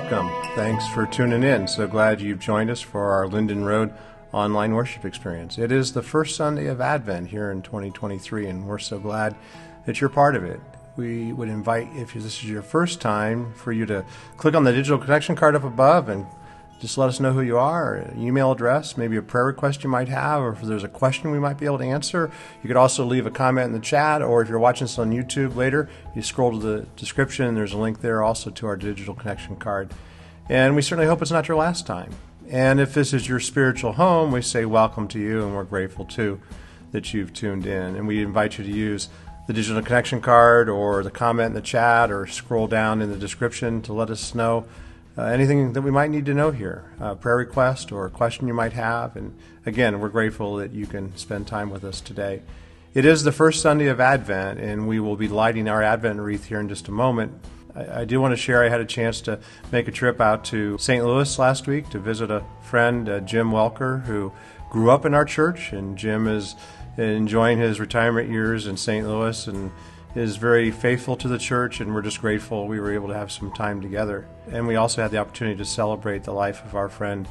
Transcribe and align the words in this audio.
welcome. 0.00 0.30
Thanks 0.54 0.86
for 0.88 1.06
tuning 1.06 1.42
in. 1.42 1.66
So 1.66 1.86
glad 1.86 2.20
you've 2.20 2.38
joined 2.38 2.68
us 2.68 2.82
for 2.82 3.12
our 3.12 3.26
Linden 3.26 3.64
Road 3.64 3.94
online 4.30 4.74
worship 4.74 5.06
experience. 5.06 5.56
It 5.56 5.72
is 5.72 5.94
the 5.94 6.02
first 6.02 6.36
Sunday 6.36 6.66
of 6.66 6.82
Advent 6.82 7.28
here 7.28 7.50
in 7.50 7.62
2023, 7.62 8.46
and 8.46 8.66
we're 8.66 8.76
so 8.76 8.98
glad 8.98 9.34
that 9.86 9.98
you're 9.98 10.10
part 10.10 10.36
of 10.36 10.44
it. 10.44 10.60
We 10.96 11.32
would 11.32 11.48
invite, 11.48 11.88
if 11.94 12.12
this 12.12 12.26
is 12.26 12.44
your 12.44 12.60
first 12.60 13.00
time, 13.00 13.54
for 13.54 13.72
you 13.72 13.86
to 13.86 14.04
click 14.36 14.54
on 14.54 14.64
the 14.64 14.72
digital 14.72 14.98
connection 14.98 15.34
card 15.34 15.56
up 15.56 15.64
above 15.64 16.10
and 16.10 16.26
just 16.80 16.98
let 16.98 17.08
us 17.08 17.20
know 17.20 17.32
who 17.32 17.40
you 17.40 17.56
are, 17.56 17.94
an 17.94 18.20
email 18.20 18.52
address, 18.52 18.96
maybe 18.96 19.16
a 19.16 19.22
prayer 19.22 19.46
request 19.46 19.82
you 19.82 19.88
might 19.88 20.08
have, 20.08 20.42
or 20.42 20.52
if 20.52 20.60
there's 20.60 20.84
a 20.84 20.88
question 20.88 21.30
we 21.30 21.38
might 21.38 21.58
be 21.58 21.64
able 21.64 21.78
to 21.78 21.84
answer. 21.84 22.30
You 22.62 22.68
could 22.68 22.76
also 22.76 23.04
leave 23.04 23.26
a 23.26 23.30
comment 23.30 23.68
in 23.68 23.72
the 23.72 23.80
chat, 23.80 24.20
or 24.20 24.42
if 24.42 24.48
you're 24.48 24.58
watching 24.58 24.86
this 24.86 24.98
on 24.98 25.10
YouTube 25.10 25.56
later, 25.56 25.88
you 26.14 26.22
scroll 26.22 26.52
to 26.52 26.58
the 26.58 26.86
description, 26.96 27.54
there's 27.54 27.72
a 27.72 27.78
link 27.78 28.00
there 28.00 28.22
also 28.22 28.50
to 28.50 28.66
our 28.66 28.76
digital 28.76 29.14
connection 29.14 29.56
card. 29.56 29.90
And 30.48 30.76
we 30.76 30.82
certainly 30.82 31.08
hope 31.08 31.22
it's 31.22 31.30
not 31.30 31.48
your 31.48 31.56
last 31.56 31.86
time. 31.86 32.10
And 32.48 32.78
if 32.78 32.94
this 32.94 33.12
is 33.12 33.28
your 33.28 33.40
spiritual 33.40 33.94
home, 33.94 34.30
we 34.30 34.42
say 34.42 34.64
welcome 34.66 35.08
to 35.08 35.18
you, 35.18 35.42
and 35.44 35.54
we're 35.54 35.64
grateful 35.64 36.04
too 36.04 36.40
that 36.92 37.12
you've 37.12 37.32
tuned 37.32 37.66
in. 37.66 37.96
And 37.96 38.06
we 38.06 38.22
invite 38.22 38.58
you 38.58 38.64
to 38.64 38.70
use 38.70 39.08
the 39.46 39.52
digital 39.52 39.82
connection 39.82 40.20
card 40.20 40.68
or 40.68 41.02
the 41.02 41.10
comment 41.10 41.48
in 41.48 41.54
the 41.54 41.60
chat 41.60 42.10
or 42.10 42.26
scroll 42.26 42.66
down 42.66 43.00
in 43.00 43.10
the 43.10 43.18
description 43.18 43.80
to 43.82 43.92
let 43.92 44.10
us 44.10 44.34
know 44.34 44.66
uh, 45.18 45.22
anything 45.22 45.72
that 45.72 45.82
we 45.82 45.90
might 45.90 46.10
need 46.10 46.26
to 46.26 46.34
know 46.34 46.50
here, 46.50 46.92
a 47.00 47.16
prayer 47.16 47.36
request 47.36 47.90
or 47.90 48.06
a 48.06 48.10
question 48.10 48.46
you 48.46 48.54
might 48.54 48.74
have. 48.74 49.16
And 49.16 49.36
again, 49.64 50.00
we're 50.00 50.10
grateful 50.10 50.56
that 50.56 50.72
you 50.72 50.86
can 50.86 51.16
spend 51.16 51.46
time 51.46 51.70
with 51.70 51.84
us 51.84 52.00
today. 52.00 52.42
It 52.92 53.04
is 53.04 53.24
the 53.24 53.32
first 53.32 53.62
Sunday 53.62 53.86
of 53.88 54.00
Advent, 54.00 54.58
and 54.60 54.88
we 54.88 55.00
will 55.00 55.16
be 55.16 55.28
lighting 55.28 55.68
our 55.68 55.82
Advent 55.82 56.20
wreath 56.20 56.46
here 56.46 56.60
in 56.60 56.68
just 56.68 56.88
a 56.88 56.92
moment. 56.92 57.32
I, 57.74 58.00
I 58.00 58.04
do 58.04 58.20
want 58.20 58.32
to 58.32 58.36
share 58.36 58.64
I 58.64 58.68
had 58.68 58.80
a 58.80 58.86
chance 58.86 59.20
to 59.22 59.38
make 59.72 59.88
a 59.88 59.92
trip 59.92 60.20
out 60.20 60.44
to 60.46 60.76
St. 60.78 61.04
Louis 61.04 61.38
last 61.38 61.66
week 61.66 61.88
to 61.90 61.98
visit 61.98 62.30
a 62.30 62.44
friend, 62.62 63.08
uh, 63.08 63.20
Jim 63.20 63.50
Welker, 63.50 64.04
who 64.04 64.32
grew 64.70 64.90
up 64.90 65.04
in 65.06 65.14
our 65.14 65.24
church, 65.24 65.72
and 65.72 65.96
Jim 65.96 66.26
is 66.26 66.56
enjoying 66.98 67.58
his 67.58 67.80
retirement 67.80 68.30
years 68.30 68.66
in 68.66 68.76
St. 68.76 69.06
Louis 69.06 69.46
and 69.46 69.70
is 70.16 70.36
very 70.36 70.70
faithful 70.70 71.14
to 71.14 71.28
the 71.28 71.38
church, 71.38 71.80
and 71.80 71.94
we're 71.94 72.00
just 72.00 72.22
grateful 72.22 72.66
we 72.66 72.80
were 72.80 72.92
able 72.92 73.08
to 73.08 73.14
have 73.14 73.30
some 73.30 73.52
time 73.52 73.82
together. 73.82 74.26
And 74.50 74.66
we 74.66 74.76
also 74.76 75.02
had 75.02 75.10
the 75.10 75.18
opportunity 75.18 75.58
to 75.58 75.64
celebrate 75.64 76.24
the 76.24 76.32
life 76.32 76.64
of 76.64 76.74
our 76.74 76.88
friend 76.88 77.28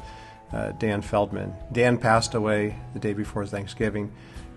uh, 0.52 0.70
Dan 0.72 1.02
Feldman. 1.02 1.52
Dan 1.72 1.98
passed 1.98 2.34
away 2.34 2.76
the 2.92 3.00
day 3.00 3.12
before 3.12 3.44
Thanksgiving. 3.44 4.12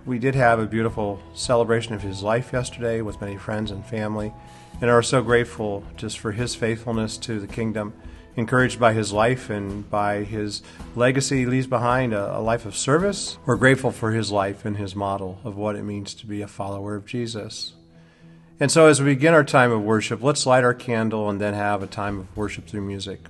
We 0.05 0.19
did 0.19 0.35
have 0.35 0.59
a 0.59 0.67
beautiful 0.67 1.19
celebration 1.33 1.95
of 1.95 2.03
his 2.03 2.21
life 2.21 2.53
yesterday 2.53 3.01
with 3.01 3.19
many 3.19 3.35
friends 3.35 3.71
and 3.71 3.83
family, 3.83 4.31
and 4.79 4.91
are 4.91 5.01
so 5.01 5.23
grateful 5.23 5.83
just 5.97 6.19
for 6.19 6.31
his 6.31 6.53
faithfulness 6.53 7.17
to 7.17 7.39
the 7.39 7.47
kingdom. 7.47 7.93
Encouraged 8.35 8.79
by 8.79 8.93
his 8.93 9.11
life 9.11 9.49
and 9.49 9.89
by 9.89 10.23
his 10.23 10.61
legacy 10.95 11.39
he 11.39 11.45
leaves 11.47 11.67
behind, 11.67 12.13
a, 12.13 12.37
a 12.37 12.39
life 12.39 12.67
of 12.67 12.77
service. 12.77 13.39
We're 13.47 13.55
grateful 13.55 13.91
for 13.91 14.11
his 14.11 14.31
life 14.31 14.65
and 14.65 14.77
his 14.77 14.95
model 14.95 15.39
of 15.43 15.57
what 15.57 15.75
it 15.75 15.83
means 15.83 16.13
to 16.13 16.27
be 16.27 16.43
a 16.43 16.47
follower 16.47 16.95
of 16.95 17.07
Jesus. 17.07 17.73
And 18.59 18.69
so, 18.69 18.87
as 18.87 18.99
we 19.01 19.13
begin 19.13 19.33
our 19.33 19.43
time 19.43 19.71
of 19.71 19.81
worship, 19.81 20.21
let's 20.21 20.45
light 20.45 20.65
our 20.65 20.73
candle 20.73 21.29
and 21.29 21.39
then 21.39 21.53
have 21.53 21.81
a 21.81 21.87
time 21.87 22.19
of 22.19 22.37
worship 22.37 22.67
through 22.67 22.81
music. 22.81 23.21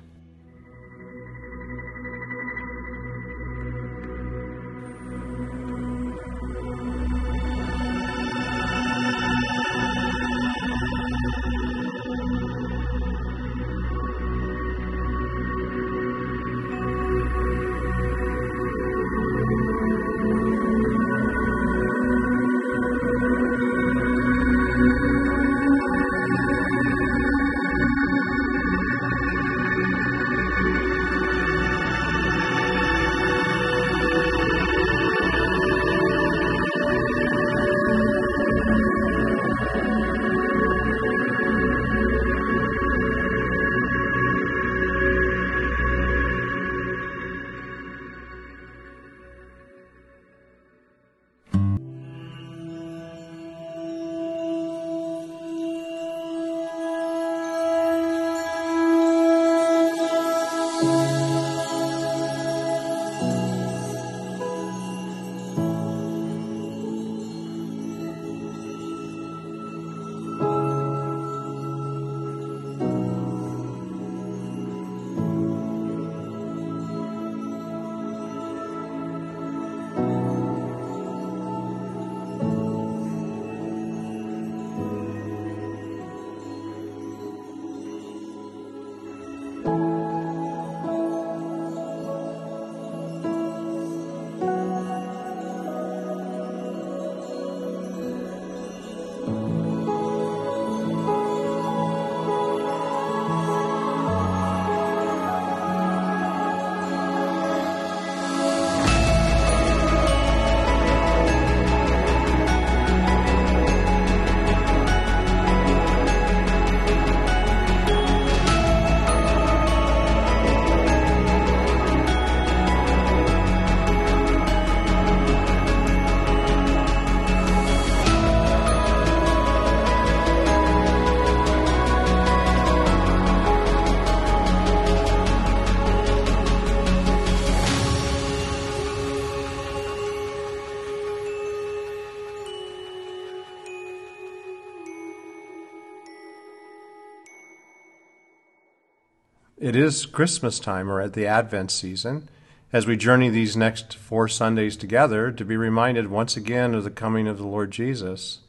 Is 149.90 150.06
Christmas 150.06 150.60
time 150.60 150.88
or 150.88 151.02
at 151.02 151.14
the 151.14 151.26
Advent 151.26 151.72
season 151.72 152.30
as 152.72 152.86
we 152.86 152.96
journey 152.96 153.28
these 153.28 153.58
next 153.58 153.96
four 153.96 154.28
Sundays 154.28 154.78
together 154.78 155.32
to 155.32 155.44
be 155.44 155.58
reminded 155.58 156.12
once 156.12 156.38
again 156.38 156.76
of 156.76 156.84
the 156.84 156.92
coming 156.92 157.28
of 157.28 157.40
the 157.40 157.48
Lord 157.48 157.72
Jesus. 157.72 158.42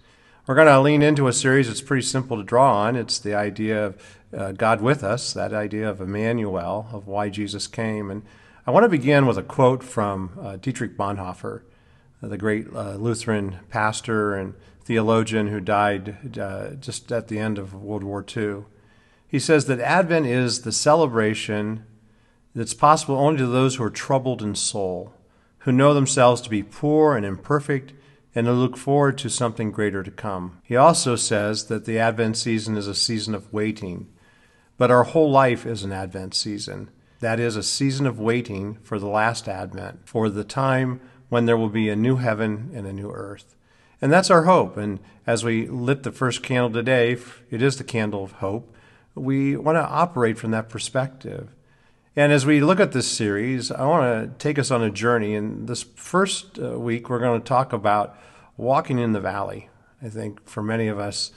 We're 0.47 0.55
going 0.55 0.67
to 0.67 0.79
lean 0.79 1.01
into 1.01 1.29
a 1.29 1.33
series 1.33 1.69
that's 1.69 1.81
pretty 1.81 2.03
simple 2.03 2.37
to 2.37 2.43
draw 2.43 2.83
on. 2.83 2.95
It's 2.95 3.19
the 3.19 3.35
idea 3.35 3.87
of 3.87 4.19
uh, 4.37 4.53
God 4.53 4.83
with 4.83 5.03
us, 5.03 5.33
that 5.33 5.55
idea 5.55 5.89
of 5.89 6.03
Emmanuel, 6.03 6.89
of 6.93 7.07
why 7.07 7.31
Jesus 7.31 7.67
came. 7.67 8.11
And 8.11 8.23
I 8.67 8.71
want 8.71 8.85
to 8.85 8.91
begin 8.91 9.25
with 9.25 9.39
a 9.39 9.43
quote 9.43 9.83
from 9.83 10.39
uh, 10.39 10.57
Dietrich 10.57 10.95
Bonhoeffer, 10.99 11.63
the 12.21 12.37
great 12.37 12.67
uh, 12.75 12.97
Lutheran 12.97 13.61
pastor 13.71 14.35
and 14.35 14.53
theologian 14.85 15.47
who 15.47 15.61
died 15.61 16.39
uh, 16.39 16.75
just 16.75 17.11
at 17.11 17.29
the 17.29 17.39
end 17.39 17.57
of 17.57 17.73
World 17.73 18.05
War 18.05 18.23
II. 18.37 18.65
He 19.31 19.39
says 19.39 19.67
that 19.67 19.79
Advent 19.79 20.27
is 20.27 20.63
the 20.63 20.73
celebration 20.73 21.85
that's 22.53 22.75
possible 22.75 23.17
only 23.17 23.39
to 23.39 23.47
those 23.47 23.77
who 23.77 23.85
are 23.85 23.91
troubled 23.91 24.43
in 24.43 24.57
soul, 24.57 25.15
who 25.59 25.71
know 25.71 25.95
themselves 25.95 26.41
to 26.41 26.51
be 26.51 26.65
poor 26.65 27.17
and 27.17 27.25
imperfect, 27.25 27.93
and 28.35 28.49
who 28.49 28.53
look 28.53 28.77
forward 28.77 29.17
to 29.19 29.31
something 29.31 29.71
greater 29.71 30.03
to 30.03 30.11
come. 30.11 30.61
He 30.65 30.75
also 30.75 31.15
says 31.15 31.67
that 31.67 31.85
the 31.85 31.97
Advent 31.97 32.39
season 32.39 32.77
is 32.77 32.89
a 32.89 32.95
season 32.95 33.35
of 33.35 33.53
waiting, 33.53 34.09
But 34.77 34.91
our 34.91 35.05
whole 35.05 35.31
life 35.31 35.65
is 35.65 35.85
an 35.85 35.93
Advent 35.93 36.35
season. 36.35 36.91
That 37.21 37.39
is 37.39 37.55
a 37.55 37.63
season 37.63 38.07
of 38.07 38.19
waiting 38.19 38.79
for 38.83 38.99
the 38.99 39.07
last 39.07 39.47
Advent, 39.47 40.09
for 40.09 40.29
the 40.29 40.43
time 40.43 41.01
when 41.29 41.47
there 41.47 41.57
will 41.57 41.69
be 41.69 41.89
a 41.89 41.95
new 41.95 42.17
heaven 42.17 42.71
and 42.75 42.85
a 42.85 42.93
new 42.93 43.11
earth. 43.13 43.55
And 44.01 44.13
that's 44.13 44.31
our 44.31 44.45
hope. 44.45 44.77
And 44.77 44.99
as 45.25 45.45
we 45.45 45.69
lit 45.69 46.03
the 46.03 46.11
first 46.11 46.43
candle 46.43 46.73
today, 46.73 47.17
it 47.51 47.63
is 47.63 47.77
the 47.77 47.85
candle 47.85 48.25
of 48.25 48.33
hope. 48.33 48.75
We 49.15 49.57
want 49.57 49.77
to 49.77 49.87
operate 49.87 50.39
from 50.39 50.51
that 50.53 50.69
perspective. 50.69 51.51
And 52.17 52.33
as 52.33 52.45
we 52.45 52.61
look 52.61 52.81
at 52.81 52.93
this 52.93 53.09
series, 53.09 53.71
I 53.71 53.87
want 53.87 54.39
to 54.39 54.39
take 54.39 54.59
us 54.59 54.71
on 54.71 54.83
a 54.83 54.91
journey. 54.91 55.35
And 55.35 55.69
this 55.69 55.83
first 55.83 56.59
uh, 56.59 56.79
week, 56.79 57.09
we're 57.09 57.19
going 57.19 57.41
to 57.41 57.47
talk 57.47 57.73
about 57.73 58.17
walking 58.57 58.99
in 58.99 59.13
the 59.13 59.21
valley. 59.21 59.69
I 60.03 60.09
think 60.09 60.47
for 60.49 60.63
many 60.63 60.89
of 60.89 60.99
us, 60.99 61.33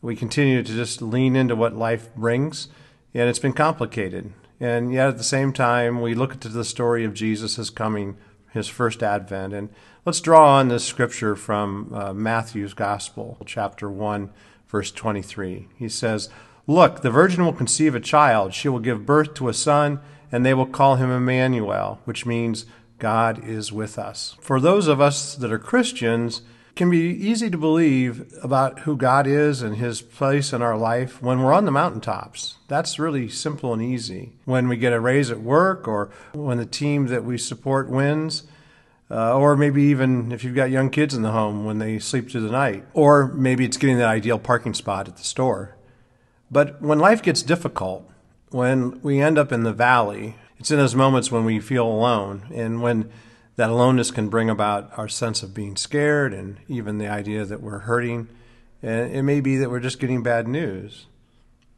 we 0.00 0.14
continue 0.16 0.62
to 0.62 0.72
just 0.72 1.00
lean 1.00 1.34
into 1.34 1.56
what 1.56 1.74
life 1.74 2.14
brings, 2.14 2.68
and 3.14 3.28
it's 3.28 3.38
been 3.38 3.54
complicated. 3.54 4.32
And 4.60 4.92
yet 4.92 5.08
at 5.08 5.18
the 5.18 5.24
same 5.24 5.52
time, 5.52 6.00
we 6.00 6.14
look 6.14 6.34
into 6.34 6.48
the 6.48 6.64
story 6.64 7.04
of 7.04 7.14
Jesus 7.14 7.70
coming, 7.70 8.16
his 8.52 8.68
first 8.68 9.02
advent. 9.02 9.52
And 9.52 9.70
let's 10.04 10.20
draw 10.20 10.58
on 10.58 10.68
this 10.68 10.84
scripture 10.84 11.36
from 11.36 11.92
uh, 11.92 12.12
Matthew's 12.12 12.74
Gospel, 12.74 13.38
chapter 13.46 13.90
1, 13.90 14.30
verse 14.68 14.90
23. 14.90 15.68
He 15.76 15.88
says, 15.88 16.28
Look, 16.66 17.02
the 17.02 17.10
virgin 17.10 17.44
will 17.44 17.52
conceive 17.52 17.94
a 17.94 18.00
child. 18.00 18.54
She 18.54 18.68
will 18.68 18.78
give 18.78 19.04
birth 19.04 19.34
to 19.34 19.48
a 19.48 19.54
son, 19.54 20.00
and 20.32 20.44
they 20.44 20.54
will 20.54 20.66
call 20.66 20.96
him 20.96 21.10
Emmanuel, 21.10 22.00
which 22.04 22.24
means 22.24 22.64
God 22.98 23.44
is 23.44 23.70
with 23.70 23.98
us. 23.98 24.36
For 24.40 24.60
those 24.60 24.88
of 24.88 25.00
us 25.00 25.34
that 25.34 25.52
are 25.52 25.58
Christians, 25.58 26.38
it 26.70 26.76
can 26.76 26.90
be 26.90 27.00
easy 27.00 27.50
to 27.50 27.58
believe 27.58 28.32
about 28.42 28.80
who 28.80 28.96
God 28.96 29.26
is 29.26 29.60
and 29.60 29.76
his 29.76 30.00
place 30.00 30.54
in 30.54 30.62
our 30.62 30.76
life 30.76 31.20
when 31.22 31.42
we're 31.42 31.52
on 31.52 31.66
the 31.66 31.70
mountaintops. 31.70 32.56
That's 32.66 32.98
really 32.98 33.28
simple 33.28 33.74
and 33.74 33.82
easy. 33.82 34.32
When 34.46 34.66
we 34.66 34.78
get 34.78 34.94
a 34.94 35.00
raise 35.00 35.30
at 35.30 35.40
work 35.40 35.86
or 35.86 36.10
when 36.32 36.56
the 36.56 36.66
team 36.66 37.08
that 37.08 37.24
we 37.24 37.36
support 37.36 37.90
wins, 37.90 38.44
uh, 39.10 39.36
or 39.36 39.54
maybe 39.54 39.82
even 39.82 40.32
if 40.32 40.42
you've 40.42 40.54
got 40.54 40.70
young 40.70 40.88
kids 40.88 41.14
in 41.14 41.22
the 41.22 41.32
home 41.32 41.66
when 41.66 41.78
they 41.78 41.98
sleep 41.98 42.30
through 42.30 42.40
the 42.40 42.50
night, 42.50 42.84
or 42.94 43.28
maybe 43.28 43.64
it's 43.66 43.76
getting 43.76 43.98
that 43.98 44.08
ideal 44.08 44.38
parking 44.38 44.72
spot 44.72 45.06
at 45.08 45.16
the 45.18 45.22
store. 45.22 45.73
But 46.50 46.80
when 46.80 46.98
life 46.98 47.22
gets 47.22 47.42
difficult, 47.42 48.08
when 48.50 49.00
we 49.02 49.20
end 49.20 49.38
up 49.38 49.50
in 49.50 49.64
the 49.64 49.72
valley, 49.72 50.36
it's 50.58 50.70
in 50.70 50.78
those 50.78 50.94
moments 50.94 51.30
when 51.30 51.44
we 51.44 51.60
feel 51.60 51.86
alone 51.86 52.44
and 52.54 52.80
when 52.80 53.10
that 53.56 53.70
aloneness 53.70 54.10
can 54.10 54.28
bring 54.28 54.50
about 54.50 54.90
our 54.96 55.08
sense 55.08 55.42
of 55.42 55.54
being 55.54 55.76
scared 55.76 56.32
and 56.32 56.58
even 56.68 56.98
the 56.98 57.08
idea 57.08 57.44
that 57.44 57.60
we're 57.60 57.80
hurting. 57.80 58.28
And 58.82 59.14
it 59.14 59.22
may 59.22 59.40
be 59.40 59.56
that 59.56 59.70
we're 59.70 59.80
just 59.80 60.00
getting 60.00 60.22
bad 60.22 60.48
news. 60.48 61.06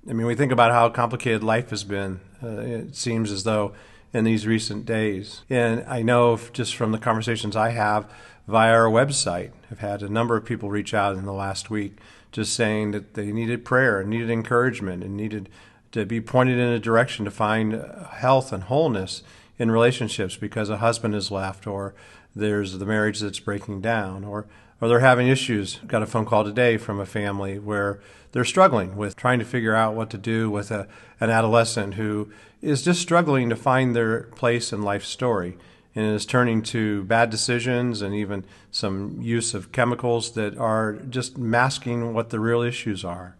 I 0.08 0.12
mean, 0.12 0.26
we 0.26 0.34
think 0.34 0.52
about 0.52 0.72
how 0.72 0.88
complicated 0.88 1.42
life 1.42 1.70
has 1.70 1.84
been. 1.84 2.20
Uh, 2.42 2.60
it 2.60 2.96
seems 2.96 3.30
as 3.30 3.44
though 3.44 3.72
in 4.12 4.24
these 4.24 4.46
recent 4.46 4.86
days. 4.86 5.42
And 5.50 5.84
I 5.86 6.02
know 6.02 6.38
just 6.52 6.76
from 6.76 6.92
the 6.92 6.98
conversations 6.98 7.56
I 7.56 7.70
have 7.70 8.10
via 8.46 8.72
our 8.72 8.88
website, 8.88 9.50
I've 9.70 9.80
had 9.80 10.02
a 10.02 10.08
number 10.08 10.36
of 10.36 10.44
people 10.44 10.70
reach 10.70 10.94
out 10.94 11.16
in 11.16 11.24
the 11.24 11.32
last 11.32 11.70
week 11.70 11.98
just 12.36 12.52
saying 12.52 12.90
that 12.90 13.14
they 13.14 13.32
needed 13.32 13.64
prayer 13.64 13.98
and 13.98 14.10
needed 14.10 14.28
encouragement 14.28 15.02
and 15.02 15.16
needed 15.16 15.48
to 15.90 16.04
be 16.04 16.20
pointed 16.20 16.58
in 16.58 16.68
a 16.68 16.78
direction 16.78 17.24
to 17.24 17.30
find 17.30 17.82
health 18.10 18.52
and 18.52 18.64
wholeness 18.64 19.22
in 19.58 19.70
relationships 19.70 20.36
because 20.36 20.68
a 20.68 20.76
husband 20.76 21.14
has 21.14 21.30
left 21.30 21.66
or 21.66 21.94
there's 22.34 22.78
the 22.78 22.84
marriage 22.84 23.20
that's 23.20 23.40
breaking 23.40 23.80
down 23.80 24.22
or 24.22 24.46
or 24.82 24.88
they're 24.88 25.00
having 25.00 25.28
issues. 25.28 25.76
Got 25.86 26.02
a 26.02 26.06
phone 26.06 26.26
call 26.26 26.44
today 26.44 26.76
from 26.76 27.00
a 27.00 27.06
family 27.06 27.58
where 27.58 28.00
they're 28.32 28.44
struggling 28.44 28.98
with 28.98 29.16
trying 29.16 29.38
to 29.38 29.46
figure 29.46 29.74
out 29.74 29.94
what 29.94 30.10
to 30.10 30.18
do 30.18 30.50
with 30.50 30.70
a, 30.70 30.86
an 31.18 31.30
adolescent 31.30 31.94
who 31.94 32.30
is 32.60 32.82
just 32.82 33.00
struggling 33.00 33.48
to 33.48 33.56
find 33.56 33.96
their 33.96 34.24
place 34.24 34.74
in 34.74 34.82
life's 34.82 35.08
story 35.08 35.56
and 35.96 36.14
is 36.14 36.26
turning 36.26 36.62
to 36.62 37.02
bad 37.04 37.30
decisions 37.30 38.02
and 38.02 38.14
even 38.14 38.44
some 38.70 39.18
use 39.22 39.54
of 39.54 39.72
chemicals 39.72 40.32
that 40.32 40.56
are 40.58 40.92
just 41.08 41.38
masking 41.38 42.12
what 42.12 42.28
the 42.28 42.38
real 42.38 42.60
issues 42.60 43.04
are. 43.04 43.34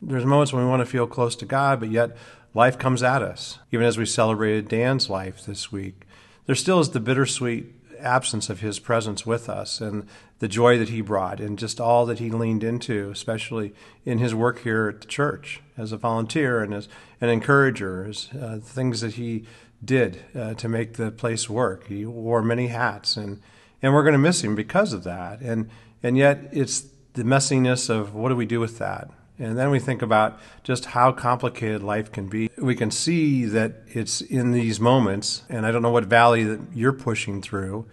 There's 0.00 0.24
moments 0.24 0.52
when 0.52 0.64
we 0.64 0.70
want 0.70 0.80
to 0.80 0.90
feel 0.90 1.06
close 1.06 1.36
to 1.36 1.44
God, 1.44 1.78
but 1.78 1.90
yet 1.90 2.16
life 2.54 2.78
comes 2.78 3.02
at 3.02 3.22
us. 3.22 3.58
Even 3.70 3.86
as 3.86 3.98
we 3.98 4.06
celebrated 4.06 4.66
Dan's 4.66 5.10
life 5.10 5.44
this 5.44 5.70
week, 5.70 6.06
there 6.46 6.54
still 6.54 6.80
is 6.80 6.90
the 6.90 7.00
bittersweet 7.00 7.74
absence 7.98 8.48
of 8.48 8.60
his 8.60 8.78
presence 8.78 9.26
with 9.26 9.50
us 9.50 9.82
and 9.82 10.06
the 10.38 10.48
joy 10.48 10.78
that 10.78 10.88
he 10.88 11.02
brought 11.02 11.38
and 11.38 11.58
just 11.58 11.78
all 11.78 12.06
that 12.06 12.18
he 12.18 12.30
leaned 12.30 12.64
into, 12.64 13.10
especially 13.10 13.74
in 14.06 14.16
his 14.16 14.34
work 14.34 14.60
here 14.60 14.88
at 14.88 15.02
the 15.02 15.06
church 15.06 15.60
as 15.76 15.92
a 15.92 15.98
volunteer 15.98 16.62
and 16.62 16.72
as 16.72 16.88
an 17.20 17.28
encourager, 17.28 18.06
as 18.06 18.30
uh, 18.40 18.58
things 18.62 19.02
that 19.02 19.14
he 19.14 19.44
did 19.84 20.22
uh, 20.34 20.54
to 20.54 20.68
make 20.68 20.94
the 20.94 21.10
place 21.10 21.48
work. 21.48 21.86
He 21.86 22.04
wore 22.04 22.42
many 22.42 22.68
hats 22.68 23.16
and 23.16 23.40
and 23.82 23.94
we're 23.94 24.02
going 24.02 24.12
to 24.12 24.18
miss 24.18 24.44
him 24.44 24.54
because 24.54 24.92
of 24.92 25.04
that. 25.04 25.40
And 25.40 25.70
and 26.02 26.16
yet 26.16 26.48
it's 26.52 26.86
the 27.14 27.22
messiness 27.22 27.90
of 27.90 28.14
what 28.14 28.28
do 28.28 28.36
we 28.36 28.46
do 28.46 28.60
with 28.60 28.78
that? 28.78 29.10
And 29.38 29.58
then 29.58 29.70
we 29.70 29.78
think 29.78 30.02
about 30.02 30.38
just 30.62 30.86
how 30.86 31.12
complicated 31.12 31.82
life 31.82 32.12
can 32.12 32.28
be. 32.28 32.50
We 32.58 32.74
can 32.74 32.90
see 32.90 33.46
that 33.46 33.82
it's 33.88 34.20
in 34.20 34.52
these 34.52 34.78
moments, 34.78 35.44
and 35.48 35.64
I 35.64 35.72
don't 35.72 35.80
know 35.80 35.90
what 35.90 36.04
valley 36.04 36.44
that 36.44 36.60
you're 36.74 36.92
pushing 36.92 37.40
through, 37.40 37.86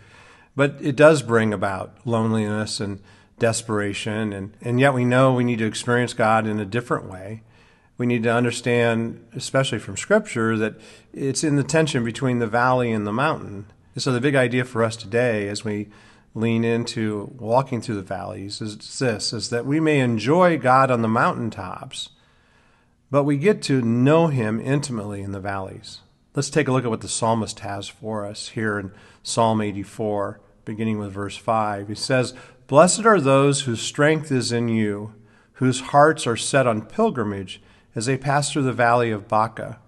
but 0.57 0.75
it 0.81 0.97
does 0.97 1.21
bring 1.21 1.53
about 1.53 2.05
loneliness 2.05 2.81
and 2.81 3.01
desperation. 3.39 4.33
And, 4.33 4.57
and 4.61 4.77
yet 4.77 4.93
we 4.93 5.05
know 5.05 5.33
we 5.33 5.45
need 5.45 5.59
to 5.59 5.65
experience 5.65 6.13
God 6.13 6.45
in 6.47 6.59
a 6.59 6.65
different 6.65 7.09
way. 7.09 7.43
We 7.97 8.05
need 8.05 8.23
to 8.23 8.33
understand, 8.33 9.25
especially 9.35 9.79
from 9.79 9.97
Scripture, 9.97 10.55
that 10.57 10.75
it's 11.13 11.43
in 11.43 11.55
the 11.55 11.63
tension 11.63 12.03
between 12.03 12.39
the 12.39 12.47
valley 12.47 12.91
and 12.91 13.07
the 13.07 13.13
mountain. 13.13 13.65
And 13.95 14.03
so 14.03 14.11
the 14.11 14.21
big 14.21 14.35
idea 14.35 14.65
for 14.65 14.83
us 14.83 14.95
today 14.95 15.47
as 15.47 15.65
we 15.65 15.89
lean 16.35 16.63
into 16.63 17.33
walking 17.39 17.81
through 17.81 17.95
the 17.95 18.01
valleys 18.03 18.61
is 18.61 18.99
this 18.99 19.33
is 19.33 19.49
that 19.49 19.65
we 19.65 19.79
may 19.79 19.99
enjoy 19.99 20.57
God 20.57 20.91
on 20.91 21.01
the 21.01 21.07
mountaintops, 21.07 22.09
but 23.09 23.23
we 23.23 23.37
get 23.37 23.63
to 23.63 23.81
know 23.81 24.27
him 24.27 24.59
intimately 24.59 25.23
in 25.23 25.31
the 25.31 25.39
valleys. 25.39 26.01
Let's 26.35 26.51
take 26.51 26.67
a 26.67 26.71
look 26.71 26.83
at 26.83 26.91
what 26.91 27.01
the 27.01 27.07
psalmist 27.07 27.61
has 27.61 27.87
for 27.87 28.23
us 28.23 28.49
here 28.49 28.77
in 28.77 28.91
Psalm 29.23 29.59
84, 29.59 30.39
beginning 30.65 30.99
with 30.99 31.11
verse 31.11 31.35
5. 31.35 31.87
He 31.87 31.95
says, 31.95 32.35
Blessed 32.67 33.05
are 33.05 33.19
those 33.19 33.61
whose 33.61 33.81
strength 33.81 34.31
is 34.31 34.51
in 34.51 34.67
you, 34.67 35.15
whose 35.53 35.79
hearts 35.79 36.27
are 36.27 36.37
set 36.37 36.67
on 36.67 36.85
pilgrimage 36.85 37.59
as 37.95 38.05
they 38.05 38.17
pass 38.17 38.51
through 38.51 38.63
the 38.63 38.73
valley 38.73 39.11
of 39.11 39.27
Baca. 39.27 39.79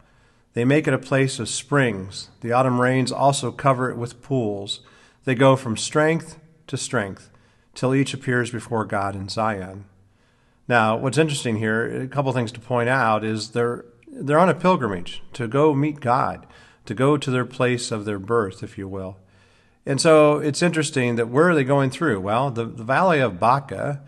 They 0.54 0.66
make 0.66 0.88
it 0.88 0.94
a 0.94 1.00
place 1.00 1.40
of 1.40 1.50
springs. 1.50 2.30
The 2.42 2.52
autumn 2.52 2.82
rains 2.82 3.12
also 3.12 3.52
cover 3.52 3.90
it 3.90 3.98
with 3.98 4.22
pools. 4.22 4.82
They 5.26 5.36
go 5.36 5.56
from 5.56 5.78
strength 5.78 6.40
to 6.68 6.78
strength 6.78 7.30
till 7.76 7.94
each 7.94 8.14
appears 8.14 8.52
before 8.52 8.86
God 8.86 9.16
in 9.16 9.30
Zion. 9.30 9.86
Now, 10.68 10.98
what's 10.98 11.18
interesting 11.18 11.58
here, 11.58 12.04
a 12.04 12.08
couple 12.08 12.32
things 12.34 12.52
to 12.54 12.60
point 12.60 12.90
out, 12.90 13.24
is 13.24 13.52
they're 13.52 13.86
they're 14.12 14.40
on 14.40 14.50
a 14.50 14.56
pilgrimage 14.56 15.22
to 15.34 15.48
go 15.48 15.74
meet 15.74 16.00
God, 16.00 16.46
to 16.86 16.94
go 16.94 17.16
to 17.16 17.32
their 17.32 17.46
place 17.46 17.92
of 17.92 18.06
their 18.06 18.20
birth, 18.20 18.64
if 18.64 18.78
you 18.78 18.88
will. 18.88 19.18
And 19.86 20.02
so 20.02 20.38
it's 20.38 20.62
interesting 20.62 21.16
that 21.16 21.30
where 21.30 21.50
are 21.50 21.56
they 21.56 21.64
going 21.64 21.90
through? 21.90 22.20
Well, 22.22 22.52
the, 22.52 22.66
the 22.66 22.84
Valley 22.84 23.20
of 23.20 23.40
Baca 23.40 24.02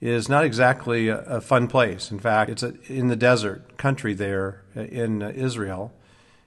is 0.00 0.28
not 0.28 0.44
exactly 0.44 1.08
a, 1.08 1.40
fun 1.40 1.66
place. 1.66 2.10
In 2.10 2.18
fact, 2.18 2.50
it's 2.50 2.62
in 2.88 3.08
the 3.08 3.16
desert 3.16 3.78
country 3.78 4.14
there 4.14 4.62
in 4.74 5.22
Israel. 5.22 5.92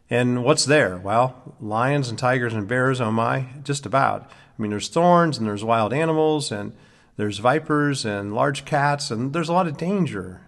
And 0.09 0.43
what's 0.43 0.65
there? 0.65 0.97
Well, 0.97 1.55
lions 1.59 2.09
and 2.09 2.17
tigers 2.17 2.53
and 2.53 2.67
bears, 2.67 3.01
oh 3.01 3.11
my, 3.11 3.47
just 3.63 3.85
about. 3.85 4.29
I 4.57 4.61
mean, 4.61 4.71
there's 4.71 4.87
thorns 4.87 5.37
and 5.37 5.47
there's 5.47 5.63
wild 5.63 5.93
animals 5.93 6.51
and 6.51 6.73
there's 7.17 7.39
vipers 7.39 8.05
and 8.05 8.33
large 8.33 8.63
cats 8.63 9.11
and 9.11 9.33
there's 9.33 9.49
a 9.49 9.53
lot 9.53 9.67
of 9.67 9.77
danger. 9.77 10.41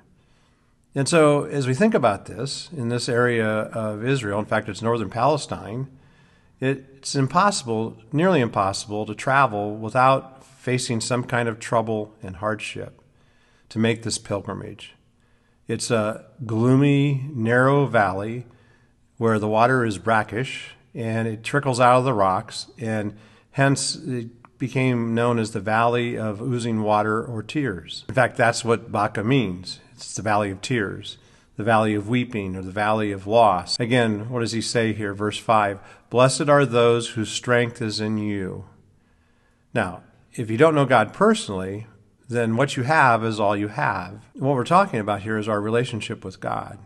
And 0.95 1.07
so, 1.07 1.43
as 1.43 1.67
we 1.67 1.73
think 1.73 1.93
about 1.93 2.25
this 2.25 2.69
in 2.75 2.89
this 2.89 3.07
area 3.07 3.47
of 3.47 4.03
Israel, 4.03 4.39
in 4.39 4.45
fact, 4.45 4.69
it's 4.69 4.81
northern 4.81 5.09
Palestine, 5.09 5.87
it's 6.59 7.15
impossible, 7.15 7.97
nearly 8.11 8.41
impossible, 8.41 9.05
to 9.05 9.15
travel 9.15 9.75
without 9.75 10.38
facing 10.59 10.99
some 10.99 11.23
kind 11.23 11.47
of 11.47 11.57
trouble 11.57 12.13
and 12.21 12.35
hardship 12.35 13.01
to 13.69 13.79
make 13.79 14.03
this 14.03 14.17
pilgrimage. 14.17 14.93
It's 15.69 15.89
a 15.89 16.25
gloomy, 16.45 17.29
narrow 17.33 17.85
valley 17.85 18.45
where 19.17 19.39
the 19.39 19.47
water 19.47 19.85
is 19.85 19.97
brackish 19.97 20.71
and 20.93 21.29
it 21.29 21.45
trickles 21.45 21.79
out 21.79 21.99
of 21.99 22.03
the 22.03 22.13
rocks, 22.13 22.67
and 22.77 23.15
hence 23.51 23.95
it 23.95 24.57
became 24.57 25.15
known 25.15 25.39
as 25.39 25.51
the 25.51 25.59
Valley 25.61 26.17
of 26.17 26.41
Oozing 26.41 26.81
Water 26.81 27.23
or 27.23 27.41
Tears. 27.41 28.03
In 28.09 28.15
fact, 28.15 28.35
that's 28.35 28.65
what 28.65 28.91
Baca 28.91 29.23
means 29.23 29.79
it's 29.93 30.15
the 30.15 30.23
Valley 30.23 30.49
of 30.49 30.61
Tears, 30.61 31.17
the 31.55 31.63
Valley 31.63 31.93
of 31.93 32.09
Weeping, 32.09 32.55
or 32.55 32.63
the 32.63 32.71
Valley 32.71 33.11
of 33.11 33.27
Loss. 33.27 33.79
Again, 33.79 34.29
what 34.29 34.39
does 34.39 34.51
he 34.51 34.61
say 34.61 34.91
here? 34.93 35.13
Verse 35.13 35.37
5 35.37 35.79
Blessed 36.09 36.49
are 36.49 36.65
those 36.65 37.09
whose 37.09 37.29
strength 37.29 37.81
is 37.81 38.01
in 38.01 38.17
you. 38.17 38.65
Now, 39.73 40.01
if 40.39 40.49
you 40.49 40.55
don't 40.55 40.73
know 40.73 40.85
God 40.85 41.13
personally, 41.13 41.85
then 42.29 42.55
what 42.55 42.77
you 42.77 42.83
have 42.83 43.25
is 43.25 43.41
all 43.41 43.57
you 43.57 43.67
have. 43.67 44.23
What 44.35 44.55
we're 44.55 44.63
talking 44.63 45.01
about 45.01 45.23
here 45.23 45.37
is 45.37 45.49
our 45.49 45.59
relationship 45.59 46.23
with 46.23 46.39
God. 46.39 46.79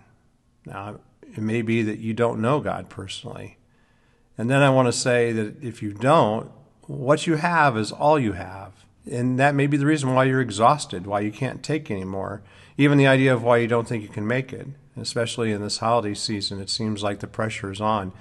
Now, 0.65 0.99
it 1.21 1.37
may 1.37 1.61
be 1.61 1.83
that 1.83 1.99
you 1.99 2.15
don't 2.15 2.41
know 2.41 2.59
God 2.59 2.89
personally. 2.89 3.59
And 4.39 4.49
then 4.49 4.63
I 4.63 4.71
want 4.71 4.87
to 4.87 4.91
say 4.91 5.31
that 5.33 5.63
if 5.63 5.83
you 5.83 5.93
don't, 5.93 6.49
what 6.87 7.27
you 7.27 7.35
have 7.35 7.77
is 7.77 7.91
all 7.91 8.17
you 8.17 8.31
have. 8.31 8.85
And 9.09 9.37
that 9.37 9.53
may 9.53 9.67
be 9.67 9.77
the 9.77 9.85
reason 9.85 10.15
why 10.15 10.23
you're 10.23 10.41
exhausted, 10.41 11.05
why 11.05 11.19
you 11.19 11.31
can't 11.31 11.61
take 11.61 11.91
anymore. 11.91 12.41
Even 12.75 12.97
the 12.97 13.05
idea 13.05 13.35
of 13.35 13.43
why 13.43 13.57
you 13.57 13.67
don't 13.67 13.87
think 13.87 14.01
you 14.01 14.09
can 14.09 14.25
make 14.25 14.51
it, 14.51 14.65
especially 14.97 15.51
in 15.51 15.61
this 15.61 15.77
holiday 15.77 16.15
season, 16.15 16.59
it 16.59 16.71
seems 16.71 17.03
like 17.03 17.19
the 17.19 17.27
pressure 17.27 17.71
is 17.71 17.79
on. 17.79 18.13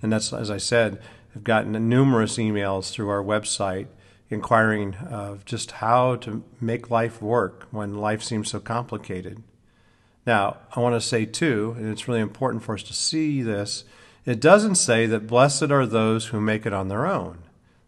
And 0.00 0.10
that's, 0.10 0.32
as 0.32 0.50
I 0.50 0.56
said, 0.56 1.02
I've 1.36 1.44
gotten 1.44 1.90
numerous 1.90 2.38
emails 2.38 2.90
through 2.90 3.10
our 3.10 3.22
website 3.22 3.88
inquiring 4.30 4.94
of 4.96 5.44
just 5.44 5.72
how 5.72 6.16
to 6.16 6.44
make 6.60 6.90
life 6.90 7.22
work 7.22 7.66
when 7.70 7.94
life 7.94 8.22
seems 8.22 8.50
so 8.50 8.60
complicated. 8.60 9.42
Now, 10.26 10.58
I 10.76 10.80
want 10.80 10.94
to 10.94 11.00
say 11.00 11.24
too, 11.24 11.74
and 11.78 11.88
it's 11.90 12.06
really 12.06 12.20
important 12.20 12.62
for 12.62 12.74
us 12.74 12.82
to 12.84 12.92
see 12.92 13.42
this, 13.42 13.84
it 14.26 14.40
doesn't 14.40 14.74
say 14.74 15.06
that 15.06 15.26
blessed 15.26 15.70
are 15.70 15.86
those 15.86 16.26
who 16.26 16.40
make 16.40 16.66
it 16.66 16.74
on 16.74 16.88
their 16.88 17.06
own. 17.06 17.38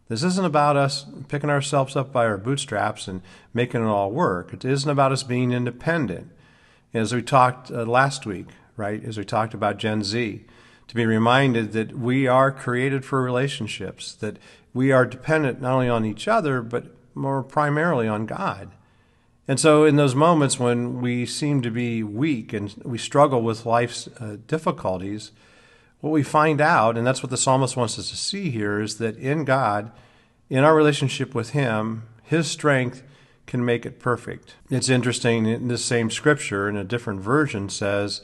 This 0.09 0.25
isn't 0.25 0.47
about 0.47 0.77
us 0.77 1.05
picking 1.29 1.51
ourselves 1.51 1.95
up 1.95 2.13
by 2.13 2.25
our 2.25 2.39
bootstraps 2.39 3.07
and 3.07 3.21
making 3.53 3.83
it 3.83 3.89
all 3.89 4.11
work. 4.11 4.53
It 4.53 4.65
isn't 4.65 4.91
about 4.91 5.13
us 5.13 5.23
being 5.23 5.53
independent. 5.53 6.33
As 6.93 7.15
we 7.15 7.23
talked 7.23 7.71
uh, 7.71 7.85
last 7.85 8.27
week, 8.27 8.49
right, 8.77 9.05
as 9.05 9.19
we 9.19 9.25
talked 9.25 9.55
about 9.55 9.77
Gen 9.77 10.03
Z, 10.03 10.45
to 10.91 10.97
be 10.97 11.07
reminded 11.07 11.71
that 11.71 11.97
we 11.97 12.27
are 12.27 12.51
created 12.51 13.05
for 13.05 13.23
relationships, 13.23 14.13
that 14.15 14.37
we 14.75 14.91
are 14.91 15.07
dependent 15.07 15.61
not 15.61 15.75
only 15.75 15.89
on 15.89 16.05
each 16.05 16.27
other, 16.27 16.63
but 16.63 16.87
more 17.15 17.45
primarily 17.45 18.09
on 18.09 18.27
God. 18.27 18.73
And 19.47 19.61
so, 19.61 19.85
in 19.85 19.95
those 19.95 20.17
moments 20.17 20.59
when 20.59 21.01
we 21.01 21.27
seem 21.27 21.63
to 21.63 21.71
be 21.71 22.03
weak 22.03 22.53
and 22.53 22.75
we 22.85 22.99
struggle 22.99 23.41
with 23.41 23.67
life's 23.67 24.09
uh, 24.19 24.39
difficulties, 24.49 25.31
what 26.01 26.11
we 26.11 26.25
find 26.25 26.61
out, 26.61 26.99
and 26.99 27.07
that's 27.07 27.23
what 27.23 27.31
the 27.31 27.37
psalmist 27.37 27.77
wants 27.77 27.97
us 27.97 28.11
to 28.11 28.17
see 28.17 28.51
here, 28.51 28.81
is 28.81 28.99
that 28.99 29.17
in 29.17 29.45
God, 29.45 29.93
in 30.49 30.65
our 30.65 30.75
relationship 30.75 31.37
with 31.37 31.51
Him, 31.51 32.03
His 32.25 32.51
strength 32.51 33.05
can 33.47 33.65
make 33.65 33.87
it 33.87 34.01
perfect. 34.01 34.57
It's 34.71 34.89
interesting, 34.89 35.47
in 35.47 35.69
this 35.69 35.85
same 35.85 36.11
scripture, 36.11 36.69
in 36.69 36.77
a 36.77 36.83
different 36.83 37.21
version, 37.21 37.69
says, 37.69 38.23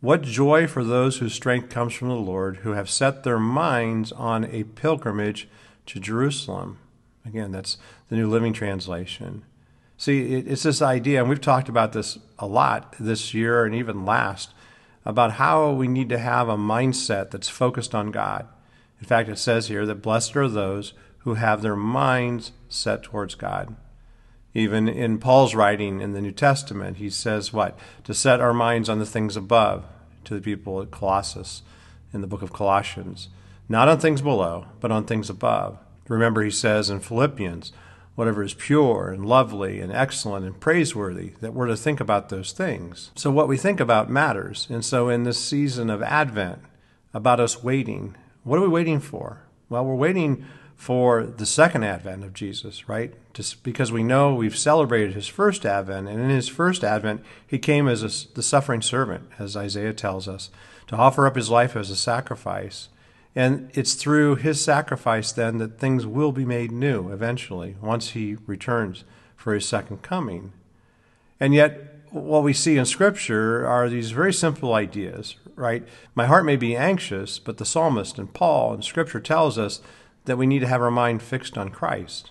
What 0.00 0.22
joy 0.22 0.66
for 0.66 0.84
those 0.84 1.18
whose 1.18 1.32
strength 1.34 1.70
comes 1.70 1.94
from 1.94 2.08
the 2.08 2.14
Lord, 2.14 2.58
who 2.58 2.72
have 2.72 2.90
set 2.90 3.24
their 3.24 3.38
minds 3.38 4.12
on 4.12 4.44
a 4.44 4.64
pilgrimage 4.64 5.48
to 5.86 6.00
Jerusalem. 6.00 6.78
Again, 7.24 7.50
that's 7.52 7.78
the 8.08 8.16
New 8.16 8.28
Living 8.28 8.52
Translation. 8.52 9.44
See, 9.96 10.34
it's 10.34 10.64
this 10.64 10.82
idea, 10.82 11.20
and 11.20 11.28
we've 11.28 11.40
talked 11.40 11.70
about 11.70 11.92
this 11.92 12.18
a 12.38 12.46
lot 12.46 12.94
this 13.00 13.32
year 13.32 13.64
and 13.64 13.74
even 13.74 14.04
last, 14.04 14.52
about 15.06 15.32
how 15.32 15.70
we 15.72 15.88
need 15.88 16.10
to 16.10 16.18
have 16.18 16.48
a 16.48 16.56
mindset 16.56 17.30
that's 17.30 17.48
focused 17.48 17.94
on 17.94 18.10
God. 18.10 18.46
In 19.00 19.06
fact, 19.06 19.30
it 19.30 19.38
says 19.38 19.68
here 19.68 19.86
that 19.86 20.02
blessed 20.02 20.36
are 20.36 20.48
those 20.48 20.92
who 21.18 21.34
have 21.34 21.62
their 21.62 21.76
minds 21.76 22.52
set 22.68 23.02
towards 23.02 23.34
God. 23.34 23.74
Even 24.56 24.88
in 24.88 25.18
Paul's 25.18 25.54
writing 25.54 26.00
in 26.00 26.12
the 26.12 26.20
New 26.20 26.32
Testament, 26.32 26.96
he 26.96 27.10
says 27.10 27.52
what? 27.52 27.78
To 28.04 28.14
set 28.14 28.40
our 28.40 28.54
minds 28.54 28.88
on 28.88 28.98
the 28.98 29.06
things 29.06 29.36
above, 29.36 29.84
to 30.24 30.34
the 30.34 30.40
people 30.40 30.80
at 30.80 30.90
Colossus 30.90 31.62
in 32.12 32.20
the 32.20 32.26
book 32.26 32.42
of 32.42 32.52
Colossians 32.52 33.28
not 33.68 33.88
on 33.88 33.98
things 33.98 34.22
below, 34.22 34.66
but 34.80 34.92
on 34.92 35.04
things 35.04 35.28
above. 35.30 35.78
Remember, 36.08 36.42
he 36.42 36.50
says 36.50 36.88
in 36.88 37.00
Philippians, 37.00 37.72
whatever 38.14 38.42
is 38.42 38.54
pure 38.54 39.10
and 39.10 39.26
lovely 39.26 39.80
and 39.80 39.92
excellent 39.92 40.46
and 40.46 40.58
praiseworthy, 40.58 41.32
that 41.40 41.52
we're 41.52 41.66
to 41.66 41.76
think 41.76 42.00
about 42.00 42.28
those 42.28 42.52
things. 42.52 43.10
So, 43.16 43.30
what 43.30 43.48
we 43.48 43.56
think 43.56 43.80
about 43.80 44.08
matters. 44.08 44.68
And 44.70 44.84
so, 44.84 45.08
in 45.08 45.24
this 45.24 45.42
season 45.42 45.90
of 45.90 46.02
Advent, 46.02 46.60
about 47.12 47.40
us 47.40 47.62
waiting, 47.62 48.14
what 48.44 48.58
are 48.58 48.62
we 48.62 48.68
waiting 48.68 49.00
for? 49.00 49.42
Well, 49.68 49.84
we're 49.84 49.96
waiting 49.96 50.44
for 50.76 51.24
the 51.24 51.46
second 51.46 51.82
advent 51.84 52.22
of 52.22 52.34
Jesus, 52.34 52.88
right? 52.88 53.14
Just 53.32 53.62
because 53.62 53.90
we 53.90 54.02
know 54.02 54.34
we've 54.34 54.56
celebrated 54.56 55.14
his 55.14 55.26
first 55.26 55.64
advent, 55.64 56.06
and 56.06 56.20
in 56.20 56.28
his 56.28 56.48
first 56.48 56.84
advent, 56.84 57.24
he 57.46 57.58
came 57.58 57.88
as 57.88 58.02
a, 58.02 58.34
the 58.34 58.42
suffering 58.42 58.82
servant, 58.82 59.28
as 59.38 59.56
Isaiah 59.56 59.94
tells 59.94 60.28
us, 60.28 60.50
to 60.88 60.96
offer 60.96 61.26
up 61.26 61.34
his 61.34 61.50
life 61.50 61.74
as 61.74 61.90
a 61.90 61.96
sacrifice. 61.96 62.88
And 63.34 63.70
it's 63.74 63.94
through 63.94 64.36
his 64.36 64.62
sacrifice 64.62 65.32
then 65.32 65.58
that 65.58 65.78
things 65.78 66.06
will 66.06 66.32
be 66.32 66.44
made 66.44 66.70
new 66.70 67.10
eventually, 67.10 67.76
once 67.80 68.10
he 68.10 68.36
returns 68.46 69.04
for 69.34 69.54
his 69.54 69.66
second 69.66 70.02
coming. 70.02 70.52
And 71.40 71.54
yet, 71.54 71.94
what 72.10 72.42
we 72.42 72.52
see 72.52 72.76
in 72.76 72.84
Scripture 72.84 73.66
are 73.66 73.88
these 73.88 74.10
very 74.10 74.32
simple 74.32 74.74
ideas, 74.74 75.36
right? 75.54 75.86
My 76.14 76.26
heart 76.26 76.44
may 76.44 76.56
be 76.56 76.76
anxious, 76.76 77.38
but 77.38 77.58
the 77.58 77.64
psalmist 77.64 78.18
and 78.18 78.32
Paul 78.32 78.74
and 78.74 78.84
Scripture 78.84 79.20
tells 79.20 79.58
us 79.58 79.80
that 80.26 80.36
we 80.36 80.46
need 80.46 80.60
to 80.60 80.66
have 80.66 80.82
our 80.82 80.90
mind 80.90 81.22
fixed 81.22 81.56
on 81.56 81.70
Christ. 81.70 82.30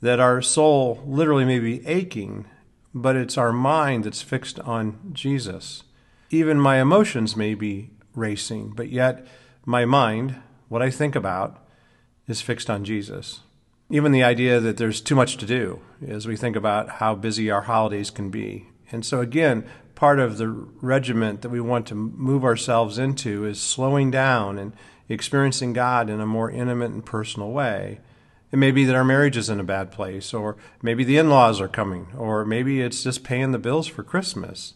That 0.00 0.20
our 0.20 0.40
soul 0.40 1.02
literally 1.06 1.44
may 1.44 1.58
be 1.58 1.86
aching, 1.86 2.46
but 2.94 3.16
it's 3.16 3.38
our 3.38 3.52
mind 3.52 4.04
that's 4.04 4.22
fixed 4.22 4.58
on 4.60 4.98
Jesus. 5.12 5.82
Even 6.30 6.58
my 6.58 6.80
emotions 6.80 7.36
may 7.36 7.54
be 7.54 7.90
racing, 8.14 8.72
but 8.74 8.88
yet 8.88 9.26
my 9.66 9.84
mind, 9.84 10.36
what 10.68 10.82
I 10.82 10.90
think 10.90 11.14
about, 11.14 11.64
is 12.26 12.40
fixed 12.40 12.70
on 12.70 12.84
Jesus. 12.84 13.40
Even 13.90 14.12
the 14.12 14.22
idea 14.22 14.60
that 14.60 14.76
there's 14.76 15.00
too 15.00 15.16
much 15.16 15.36
to 15.36 15.46
do 15.46 15.80
as 16.06 16.26
we 16.26 16.36
think 16.36 16.56
about 16.56 16.88
how 16.88 17.14
busy 17.14 17.50
our 17.50 17.62
holidays 17.62 18.10
can 18.10 18.30
be. 18.30 18.68
And 18.92 19.04
so, 19.04 19.20
again, 19.20 19.68
part 19.94 20.18
of 20.18 20.38
the 20.38 20.48
regiment 20.48 21.42
that 21.42 21.50
we 21.50 21.60
want 21.60 21.86
to 21.88 21.94
move 21.94 22.44
ourselves 22.44 22.98
into 22.98 23.44
is 23.44 23.60
slowing 23.60 24.10
down 24.10 24.58
and 24.58 24.72
experiencing 25.14 25.72
God 25.72 26.08
in 26.08 26.20
a 26.20 26.26
more 26.26 26.50
intimate 26.50 26.92
and 26.92 27.04
personal 27.04 27.50
way. 27.50 28.00
It 28.52 28.58
may 28.58 28.70
be 28.70 28.84
that 28.84 28.96
our 28.96 29.04
marriage 29.04 29.36
is 29.36 29.48
in 29.48 29.60
a 29.60 29.64
bad 29.64 29.92
place, 29.92 30.34
or 30.34 30.56
maybe 30.82 31.04
the 31.04 31.18
in 31.18 31.30
laws 31.30 31.60
are 31.60 31.68
coming, 31.68 32.08
or 32.16 32.44
maybe 32.44 32.80
it's 32.80 33.02
just 33.02 33.22
paying 33.22 33.52
the 33.52 33.58
bills 33.58 33.86
for 33.86 34.02
Christmas. 34.02 34.74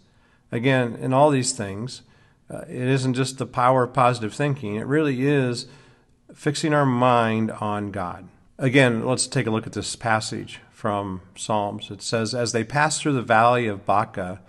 Again, 0.52 0.94
in 0.94 1.12
all 1.12 1.30
these 1.30 1.52
things, 1.52 2.02
uh, 2.48 2.62
it 2.68 2.88
isn't 2.88 3.14
just 3.14 3.38
the 3.38 3.46
power 3.46 3.84
of 3.84 3.92
positive 3.92 4.34
thinking, 4.34 4.76
it 4.76 4.86
really 4.86 5.26
is 5.26 5.66
fixing 6.32 6.74
our 6.74 6.86
mind 6.86 7.50
on 7.50 7.90
God. 7.90 8.28
Again, 8.58 9.04
let's 9.04 9.26
take 9.26 9.46
a 9.46 9.50
look 9.50 9.66
at 9.66 9.72
this 9.72 9.96
passage 9.96 10.60
from 10.70 11.22
Psalms. 11.34 11.90
It 11.90 12.02
says, 12.02 12.34
As 12.34 12.52
they 12.52 12.62
pass 12.62 13.00
through 13.00 13.14
the 13.14 13.22
valley 13.22 13.66
of 13.66 13.84
Baca, 13.84 14.40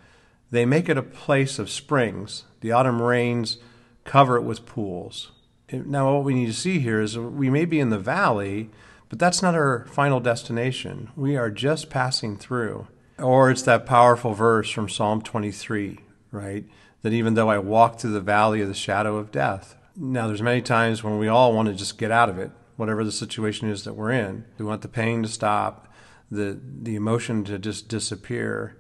they 0.52 0.66
make 0.66 0.90
it 0.90 0.98
a 0.98 1.04
place 1.04 1.58
of 1.58 1.70
springs. 1.70 2.44
The 2.62 2.72
autumn 2.72 3.02
rains 3.02 3.58
cover 4.04 4.38
it 4.38 4.44
with 4.44 4.66
pools. 4.66 5.32
Now, 5.72 6.14
what 6.14 6.24
we 6.24 6.34
need 6.34 6.48
to 6.48 6.54
see 6.54 6.80
here 6.80 7.02
is 7.02 7.18
we 7.18 7.50
may 7.50 7.66
be 7.66 7.80
in 7.80 7.90
the 7.90 8.00
valley, 8.00 8.70
but 9.10 9.20
that's 9.20 9.42
not 9.42 9.56
our 9.56 9.86
final 9.88 10.20
destination. 10.20 11.10
We 11.16 11.36
are 11.38 11.50
just 11.50 11.90
passing 11.90 12.38
through. 12.38 12.88
Or 13.18 13.50
it's 13.50 13.64
that 13.64 13.86
powerful 13.86 14.34
verse 14.34 14.70
from 14.70 14.90
Psalm 14.90 15.22
23, 15.22 16.00
right? 16.32 16.66
that 17.06 17.14
even 17.14 17.36
though 17.36 17.52
I 17.52 17.60
walk 17.60 18.00
through 18.00 18.14
the 18.14 18.20
valley 18.20 18.62
of 18.62 18.68
the 18.68 18.74
shadow 18.74 19.18
of 19.18 19.32
death. 19.32 19.76
Now, 19.96 20.26
there's 20.26 20.42
many 20.42 20.64
times 20.64 21.04
when 21.04 21.20
we 21.20 21.28
all 21.28 21.54
want 21.54 21.68
to 21.68 21.76
just 21.76 22.00
get 22.00 22.10
out 22.10 22.30
of 22.30 22.40
it, 22.40 22.50
whatever 22.78 23.04
the 23.04 23.12
situation 23.12 23.70
is 23.70 23.84
that 23.84 23.94
we're 23.94 24.10
in. 24.10 24.44
We 24.58 24.66
want 24.66 24.82
the 24.82 24.88
pain 24.88 25.22
to 25.22 25.30
stop, 25.30 25.88
the, 26.32 26.60
the 26.82 26.96
emotion 26.96 27.44
to 27.44 27.60
just 27.60 27.90
disappear. 27.90 28.78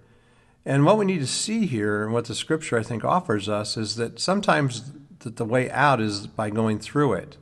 And 0.66 0.86
what 0.86 0.98
we 0.98 1.06
need 1.06 1.20
to 1.20 1.28
see 1.28 1.68
here, 1.68 2.04
and 2.04 2.14
what 2.14 2.26
the 2.26 2.34
scripture 2.34 2.80
I 2.80 2.82
think 2.82 3.06
offers 3.06 3.48
us, 3.48 3.78
is 3.78 3.96
that 3.98 4.20
sometimes 4.20 4.94
that 5.20 5.38
the 5.38 5.46
way 5.46 5.70
out 5.72 6.02
is 6.02 6.28
by 6.28 6.50
going 6.50 6.80
through 6.80 7.14
it. 7.14 7.38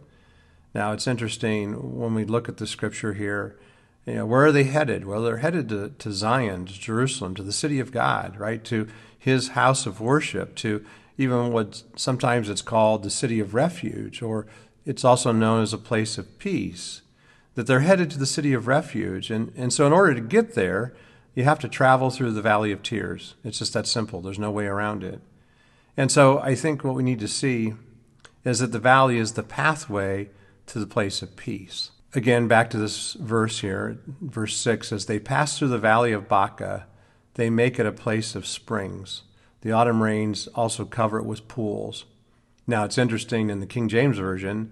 Now, 0.73 0.91
it's 0.91 1.07
interesting 1.07 1.99
when 1.99 2.13
we 2.13 2.25
look 2.25 2.49
at 2.49 2.57
the 2.57 2.67
scripture 2.67 3.13
here. 3.13 3.59
You 4.05 4.15
know, 4.15 4.25
where 4.25 4.45
are 4.45 4.51
they 4.51 4.63
headed? 4.63 5.05
Well, 5.05 5.21
they're 5.21 5.37
headed 5.37 5.69
to, 5.69 5.89
to 5.89 6.11
Zion, 6.11 6.65
to 6.65 6.73
Jerusalem, 6.73 7.35
to 7.35 7.43
the 7.43 7.53
city 7.53 7.79
of 7.79 7.91
God, 7.91 8.37
right? 8.37 8.63
To 8.65 8.87
his 9.17 9.49
house 9.49 9.85
of 9.85 10.01
worship 10.01 10.55
to 10.55 10.85
even 11.17 11.51
what 11.51 11.83
sometimes 11.95 12.49
it's 12.49 12.61
called 12.61 13.03
the 13.03 13.09
city 13.09 13.39
of 13.39 13.53
refuge, 13.53 14.21
or 14.21 14.47
it's 14.85 15.05
also 15.05 15.31
known 15.31 15.61
as 15.61 15.73
a 15.73 15.77
place 15.77 16.17
of 16.17 16.39
peace. 16.39 17.01
That 17.55 17.67
they're 17.67 17.81
headed 17.81 18.09
to 18.11 18.17
the 18.17 18.25
city 18.25 18.53
of 18.53 18.67
refuge. 18.67 19.29
And, 19.29 19.53
and 19.55 19.71
so, 19.71 19.85
in 19.85 19.93
order 19.93 20.15
to 20.15 20.21
get 20.21 20.55
there, 20.55 20.93
you 21.35 21.43
have 21.43 21.59
to 21.59 21.69
travel 21.69 22.09
through 22.09 22.31
the 22.31 22.41
valley 22.41 22.71
of 22.71 22.81
tears. 22.81 23.35
It's 23.43 23.59
just 23.59 23.73
that 23.73 23.87
simple, 23.87 24.21
there's 24.21 24.39
no 24.39 24.51
way 24.51 24.65
around 24.65 25.03
it. 25.03 25.21
And 25.95 26.11
so, 26.11 26.39
I 26.39 26.55
think 26.55 26.83
what 26.83 26.95
we 26.95 27.03
need 27.03 27.19
to 27.19 27.27
see 27.27 27.73
is 28.43 28.59
that 28.59 28.71
the 28.71 28.79
valley 28.79 29.17
is 29.17 29.33
the 29.33 29.43
pathway 29.43 30.29
to 30.67 30.79
the 30.79 30.87
place 30.87 31.21
of 31.21 31.35
peace. 31.35 31.91
Again, 32.15 32.47
back 32.47 32.69
to 32.71 32.77
this 32.77 33.13
verse 33.13 33.59
here, 33.59 33.99
verse 34.21 34.55
6 34.57 34.91
as 34.91 35.05
they 35.05 35.19
pass 35.19 35.57
through 35.57 35.69
the 35.69 35.77
valley 35.77 36.11
of 36.11 36.27
Baca, 36.27 36.85
they 37.35 37.49
make 37.49 37.79
it 37.79 37.85
a 37.85 37.91
place 37.91 38.35
of 38.35 38.45
springs. 38.45 39.23
The 39.61 39.71
autumn 39.71 40.03
rains 40.03 40.47
also 40.47 40.85
cover 40.85 41.17
it 41.17 41.25
with 41.25 41.47
pools. 41.47 42.05
Now, 42.67 42.83
it's 42.85 42.97
interesting 42.97 43.49
in 43.49 43.59
the 43.59 43.65
King 43.65 43.89
James 43.89 44.17
Version, 44.17 44.71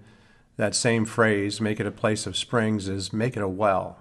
that 0.58 0.76
same 0.76 1.06
phrase, 1.06 1.60
make 1.60 1.80
it 1.80 1.88
a 1.88 1.92
place 1.92 2.28
of 2.28 2.38
springs, 2.38 2.88
is 2.88 3.12
make 3.12 3.36
it 3.36 3.44
a 3.44 3.48
well. 3.48 3.98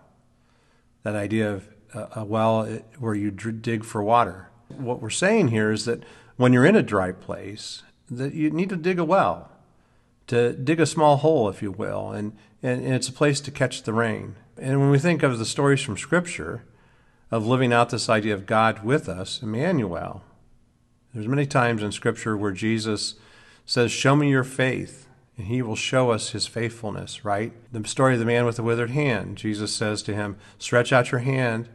That 1.02 1.16
idea 1.16 1.50
of 1.52 1.68
a 1.94 2.24
well 2.24 2.66
where 2.98 3.14
you 3.14 3.30
dig 3.30 3.84
for 3.84 4.02
water. 4.02 4.48
What 4.68 5.00
we're 5.00 5.10
saying 5.10 5.48
here 5.48 5.72
is 5.72 5.86
that 5.86 6.04
when 6.40 6.54
you're 6.54 6.64
in 6.64 6.74
a 6.74 6.82
dry 6.82 7.12
place 7.12 7.82
that 8.10 8.32
you 8.32 8.50
need 8.50 8.70
to 8.70 8.76
dig 8.76 8.98
a 8.98 9.04
well, 9.04 9.50
to 10.26 10.54
dig 10.54 10.80
a 10.80 10.86
small 10.86 11.18
hole, 11.18 11.50
if 11.50 11.60
you 11.60 11.70
will, 11.70 12.12
and, 12.12 12.34
and, 12.62 12.82
and 12.82 12.94
it's 12.94 13.10
a 13.10 13.12
place 13.12 13.42
to 13.42 13.50
catch 13.50 13.82
the 13.82 13.92
rain. 13.92 14.36
And 14.56 14.80
when 14.80 14.88
we 14.88 14.98
think 14.98 15.22
of 15.22 15.38
the 15.38 15.44
stories 15.44 15.82
from 15.82 15.98
Scripture 15.98 16.64
of 17.30 17.46
living 17.46 17.74
out 17.74 17.90
this 17.90 18.08
idea 18.08 18.32
of 18.32 18.46
God 18.46 18.82
with 18.82 19.06
us, 19.06 19.42
Emmanuel, 19.42 20.24
there's 21.12 21.28
many 21.28 21.44
times 21.44 21.82
in 21.82 21.92
Scripture 21.92 22.38
where 22.38 22.52
Jesus 22.52 23.16
says, 23.66 23.92
Show 23.92 24.16
me 24.16 24.30
your 24.30 24.42
faith, 24.42 25.08
and 25.36 25.46
he 25.46 25.60
will 25.60 25.76
show 25.76 26.10
us 26.10 26.30
his 26.30 26.46
faithfulness, 26.46 27.22
right? 27.22 27.52
The 27.70 27.86
story 27.86 28.14
of 28.14 28.18
the 28.18 28.24
man 28.24 28.46
with 28.46 28.56
the 28.56 28.62
withered 28.62 28.92
hand, 28.92 29.36
Jesus 29.36 29.76
says 29.76 30.02
to 30.04 30.14
him, 30.14 30.38
Stretch 30.58 30.90
out 30.90 31.12
your 31.12 31.20
hand, 31.20 31.68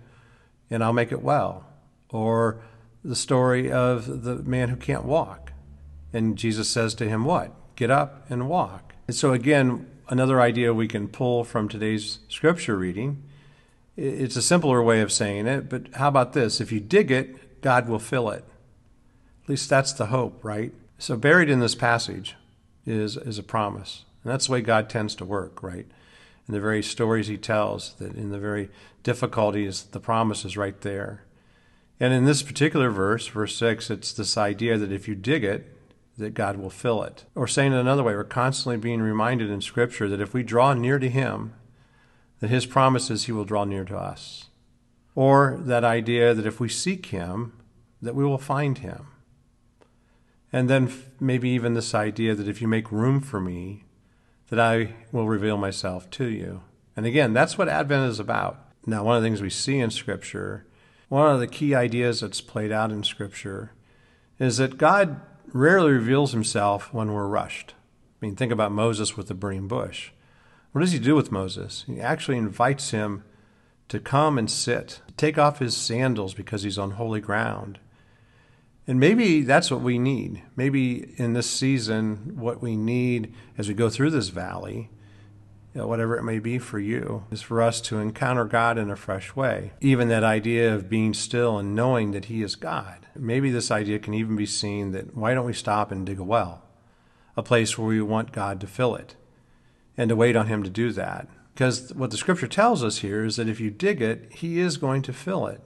and 0.71 0.83
I'll 0.83 0.91
make 0.91 1.11
it 1.11 1.21
well. 1.21 1.67
Or 2.09 2.63
the 3.05 3.15
story 3.15 3.71
of 3.71 4.23
the 4.23 4.35
man 4.37 4.69
who 4.69 4.75
can't 4.75 5.05
walk. 5.05 5.53
And 6.11 6.37
Jesus 6.37 6.69
says 6.69 6.95
to 6.95 7.07
him, 7.07 7.23
What? 7.23 7.53
Get 7.75 7.91
up 7.91 8.25
and 8.29 8.49
walk. 8.49 8.95
And 9.07 9.15
so, 9.15 9.31
again, 9.31 9.87
another 10.09 10.41
idea 10.41 10.73
we 10.73 10.87
can 10.87 11.07
pull 11.07 11.43
from 11.43 11.69
today's 11.69 12.19
scripture 12.29 12.75
reading. 12.75 13.23
It's 13.95 14.35
a 14.35 14.41
simpler 14.41 14.81
way 14.81 15.01
of 15.01 15.11
saying 15.11 15.45
it, 15.45 15.69
but 15.69 15.93
how 15.95 16.07
about 16.07 16.33
this? 16.33 16.59
If 16.59 16.71
you 16.71 16.79
dig 16.79 17.11
it, 17.11 17.61
God 17.61 17.87
will 17.87 17.99
fill 17.99 18.29
it. 18.29 18.43
At 19.43 19.49
least 19.49 19.69
that's 19.69 19.93
the 19.93 20.07
hope, 20.07 20.43
right? 20.43 20.73
So, 20.97 21.15
buried 21.15 21.49
in 21.49 21.59
this 21.59 21.75
passage 21.75 22.35
is, 22.85 23.17
is 23.17 23.37
a 23.37 23.43
promise. 23.43 24.05
And 24.23 24.33
that's 24.33 24.47
the 24.47 24.53
way 24.53 24.61
God 24.61 24.89
tends 24.89 25.13
to 25.15 25.25
work, 25.25 25.61
right? 25.61 25.85
In 26.47 26.53
the 26.53 26.59
very 26.59 26.81
stories 26.81 27.27
he 27.27 27.37
tells, 27.37 27.93
that 27.95 28.15
in 28.15 28.31
the 28.31 28.39
very 28.39 28.69
difficulties, 29.03 29.83
the 29.91 29.99
promise 29.99 30.45
is 30.45 30.57
right 30.57 30.79
there. 30.81 31.21
And 31.99 32.13
in 32.13 32.25
this 32.25 32.43
particular 32.43 32.89
verse, 32.89 33.27
verse 33.27 33.55
6, 33.55 33.89
it's 33.89 34.13
this 34.13 34.37
idea 34.37 34.77
that 34.77 34.91
if 34.91 35.07
you 35.07 35.15
dig 35.15 35.43
it, 35.43 35.71
that 36.17 36.33
God 36.33 36.57
will 36.57 36.69
fill 36.69 37.03
it. 37.03 37.25
Or 37.35 37.47
saying 37.47 37.73
it 37.73 37.79
another 37.79 38.03
way, 38.03 38.15
we're 38.15 38.23
constantly 38.23 38.77
being 38.77 39.01
reminded 39.01 39.49
in 39.49 39.61
Scripture 39.61 40.07
that 40.09 40.21
if 40.21 40.33
we 40.33 40.43
draw 40.43 40.73
near 40.73 40.99
to 40.99 41.09
Him, 41.09 41.53
that 42.39 42.49
His 42.49 42.65
promises 42.65 43.25
He 43.25 43.31
will 43.31 43.45
draw 43.45 43.63
near 43.63 43.85
to 43.85 43.97
us. 43.97 44.45
Or 45.13 45.57
that 45.61 45.83
idea 45.83 46.33
that 46.33 46.45
if 46.45 46.59
we 46.59 46.69
seek 46.69 47.07
Him, 47.07 47.53
that 48.01 48.15
we 48.15 48.25
will 48.25 48.37
find 48.37 48.77
Him. 48.77 49.07
And 50.51 50.69
then 50.69 50.91
maybe 51.19 51.49
even 51.49 51.73
this 51.73 51.93
idea 51.93 52.35
that 52.35 52.47
if 52.47 52.61
you 52.61 52.67
make 52.67 52.91
room 52.91 53.19
for 53.19 53.41
me, 53.41 53.83
that 54.49 54.59
I 54.59 54.95
will 55.11 55.27
reveal 55.27 55.57
myself 55.57 56.09
to 56.11 56.25
you. 56.25 56.61
And 56.95 57.05
again, 57.05 57.33
that's 57.33 57.57
what 57.57 57.67
Advent 57.67 58.09
is 58.09 58.19
about. 58.19 58.59
Now, 58.85 59.03
one 59.03 59.17
of 59.17 59.23
the 59.23 59.27
things 59.27 59.41
we 59.41 59.49
see 59.49 59.79
in 59.79 59.89
Scripture, 59.89 60.65
one 61.15 61.31
of 61.31 61.39
the 61.39 61.47
key 61.47 61.73
ideas 61.73 62.19
that's 62.19 62.41
played 62.41 62.73
out 62.73 62.91
in 62.91 63.01
Scripture, 63.01 63.71
is 64.37 64.57
that 64.57 64.77
God 64.77 65.21
rarely 65.53 65.93
reveals 65.93 66.33
himself 66.33 66.93
when 66.93 67.13
we're 67.13 67.25
rushed. 67.25 67.73
I 68.21 68.25
mean, 68.25 68.35
think 68.35 68.51
about 68.51 68.73
Moses 68.73 69.15
with 69.15 69.29
the 69.29 69.33
burning 69.33 69.69
bush. 69.69 70.11
What 70.73 70.81
does 70.81 70.91
he 70.91 70.99
do 70.99 71.15
with 71.15 71.31
Moses? 71.31 71.85
He 71.87 72.01
actually 72.01 72.37
invites 72.37 72.91
him 72.91 73.23
to 73.87 73.97
come 73.97 74.37
and 74.37 74.51
sit, 74.51 74.99
take 75.15 75.37
off 75.37 75.59
his 75.59 75.77
sandals 75.77 76.33
because 76.33 76.63
he's 76.63 76.77
on 76.77 76.91
holy 76.91 77.21
ground, 77.21 77.79
and 78.85 78.99
maybe 78.99 79.41
that's 79.41 79.71
what 79.71 79.79
we 79.79 79.97
need. 79.97 80.43
Maybe 80.57 81.13
in 81.15 81.31
this 81.31 81.49
season, 81.49 82.33
what 82.35 82.61
we 82.61 82.75
need 82.75 83.33
as 83.57 83.69
we 83.69 83.73
go 83.73 83.89
through 83.89 84.09
this 84.09 84.27
valley, 84.27 84.89
you 85.75 85.81
know, 85.81 85.87
whatever 85.87 86.15
it 86.15 86.23
may 86.23 86.39
be 86.39 86.57
for 86.57 86.79
you, 86.79 87.25
is 87.31 87.41
for 87.41 87.61
us 87.61 87.81
to 87.81 87.99
encounter 87.99 88.45
God 88.45 88.77
in 88.77 88.89
a 88.89 88.95
fresh 88.95 89.35
way. 89.35 89.73
Even 89.81 90.07
that 90.07 90.23
idea 90.23 90.73
of 90.73 90.89
being 90.89 91.13
still 91.13 91.59
and 91.59 91.75
knowing 91.75 92.11
that 92.11 92.25
He 92.25 92.41
is 92.41 92.55
God. 92.55 93.07
Maybe 93.13 93.51
this 93.51 93.69
idea 93.69 93.99
can 93.99 94.13
even 94.13 94.37
be 94.37 94.45
seen 94.45 94.91
that 94.93 95.17
why 95.17 95.33
don't 95.33 95.45
we 95.45 95.51
stop 95.51 95.91
and 95.91 96.05
dig 96.05 96.17
a 96.17 96.23
well? 96.23 96.63
A 97.35 97.43
place 97.43 97.77
where 97.77 97.89
we 97.89 98.01
want 98.01 98.31
God 98.31 98.61
to 98.61 98.67
fill 98.67 98.95
it 98.95 99.17
and 99.97 100.07
to 100.07 100.15
wait 100.15 100.37
on 100.37 100.47
Him 100.47 100.63
to 100.63 100.69
do 100.69 100.93
that. 100.93 101.27
Because 101.53 101.93
what 101.93 102.09
the 102.09 102.17
scripture 102.17 102.47
tells 102.47 102.81
us 102.81 102.99
here 102.99 103.25
is 103.25 103.35
that 103.35 103.49
if 103.49 103.59
you 103.59 103.69
dig 103.69 104.01
it, 104.01 104.31
He 104.35 104.61
is 104.61 104.77
going 104.77 105.01
to 105.01 105.11
fill 105.11 105.45
it. 105.45 105.59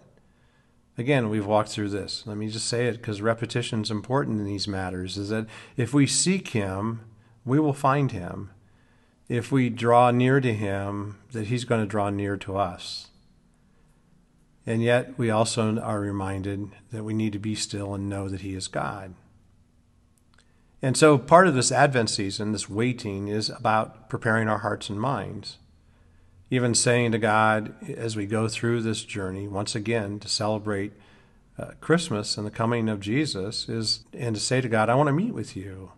Again, 0.98 1.30
we've 1.30 1.46
walked 1.46 1.70
through 1.70 1.90
this. 1.90 2.24
Let 2.26 2.36
me 2.36 2.50
just 2.50 2.68
say 2.68 2.88
it 2.88 2.94
because 2.94 3.22
repetition 3.22 3.84
is 3.84 3.92
important 3.92 4.40
in 4.40 4.46
these 4.46 4.68
matters 4.68 5.18
is 5.18 5.30
that 5.30 5.46
if 5.78 5.94
we 5.94 6.08
seek 6.08 6.50
him, 6.50 7.02
we 7.46 7.60
will 7.60 7.74
find 7.74 8.12
him. 8.12 8.50
If 9.30 9.52
we 9.52 9.70
draw 9.70 10.12
near 10.12 10.42
to 10.42 10.54
him, 10.54 11.20
that 11.32 11.48
he's 11.48 11.64
going 11.64 11.82
to 11.82 11.88
draw 11.88 12.10
near 12.10 12.36
to 12.38 12.58
us. 12.58 13.08
And 14.66 14.84
yet, 14.84 15.18
we 15.18 15.30
also 15.30 15.80
are 15.80 16.02
reminded 16.02 16.72
that 16.92 17.04
we 17.04 17.14
need 17.14 17.34
to 17.34 17.40
be 17.40 17.56
still 17.56 17.94
and 17.94 18.10
know 18.10 18.28
that 18.28 18.42
he 18.42 18.54
is 18.54 18.68
God. 18.68 19.14
And 20.82 20.98
so, 20.98 21.18
part 21.18 21.48
of 21.48 21.56
this 21.56 21.72
Advent 21.72 22.10
season, 22.10 22.52
this 22.52 22.70
waiting, 22.70 23.30
is 23.30 23.50
about 23.50 24.10
preparing 24.10 24.50
our 24.50 24.60
hearts 24.60 24.90
and 24.90 25.00
minds 25.00 25.58
even 26.52 26.74
saying 26.74 27.12
to 27.12 27.20
God 27.20 27.74
as 27.88 28.16
we 28.16 28.26
go 28.26 28.48
through 28.48 28.82
this 28.82 29.04
journey, 29.04 29.48
once 29.48 29.76
again, 29.76 30.20
to 30.20 30.28
celebrate 30.28 30.94
uh, 31.58 31.72
Christmas 31.80 32.38
and 32.38 32.48
the 32.48 32.52
coming 32.52 32.90
of 32.90 33.00
Jesus, 33.00 33.70
is 33.70 34.04
and 34.14 34.36
to 34.36 34.42
say 34.42 34.62
to 34.62 34.70
God, 34.70 34.90
I 34.90 34.96
want 34.96 35.08
to 35.08 35.14
meet 35.14 35.34
with 35.34 35.56
you. 35.56 35.92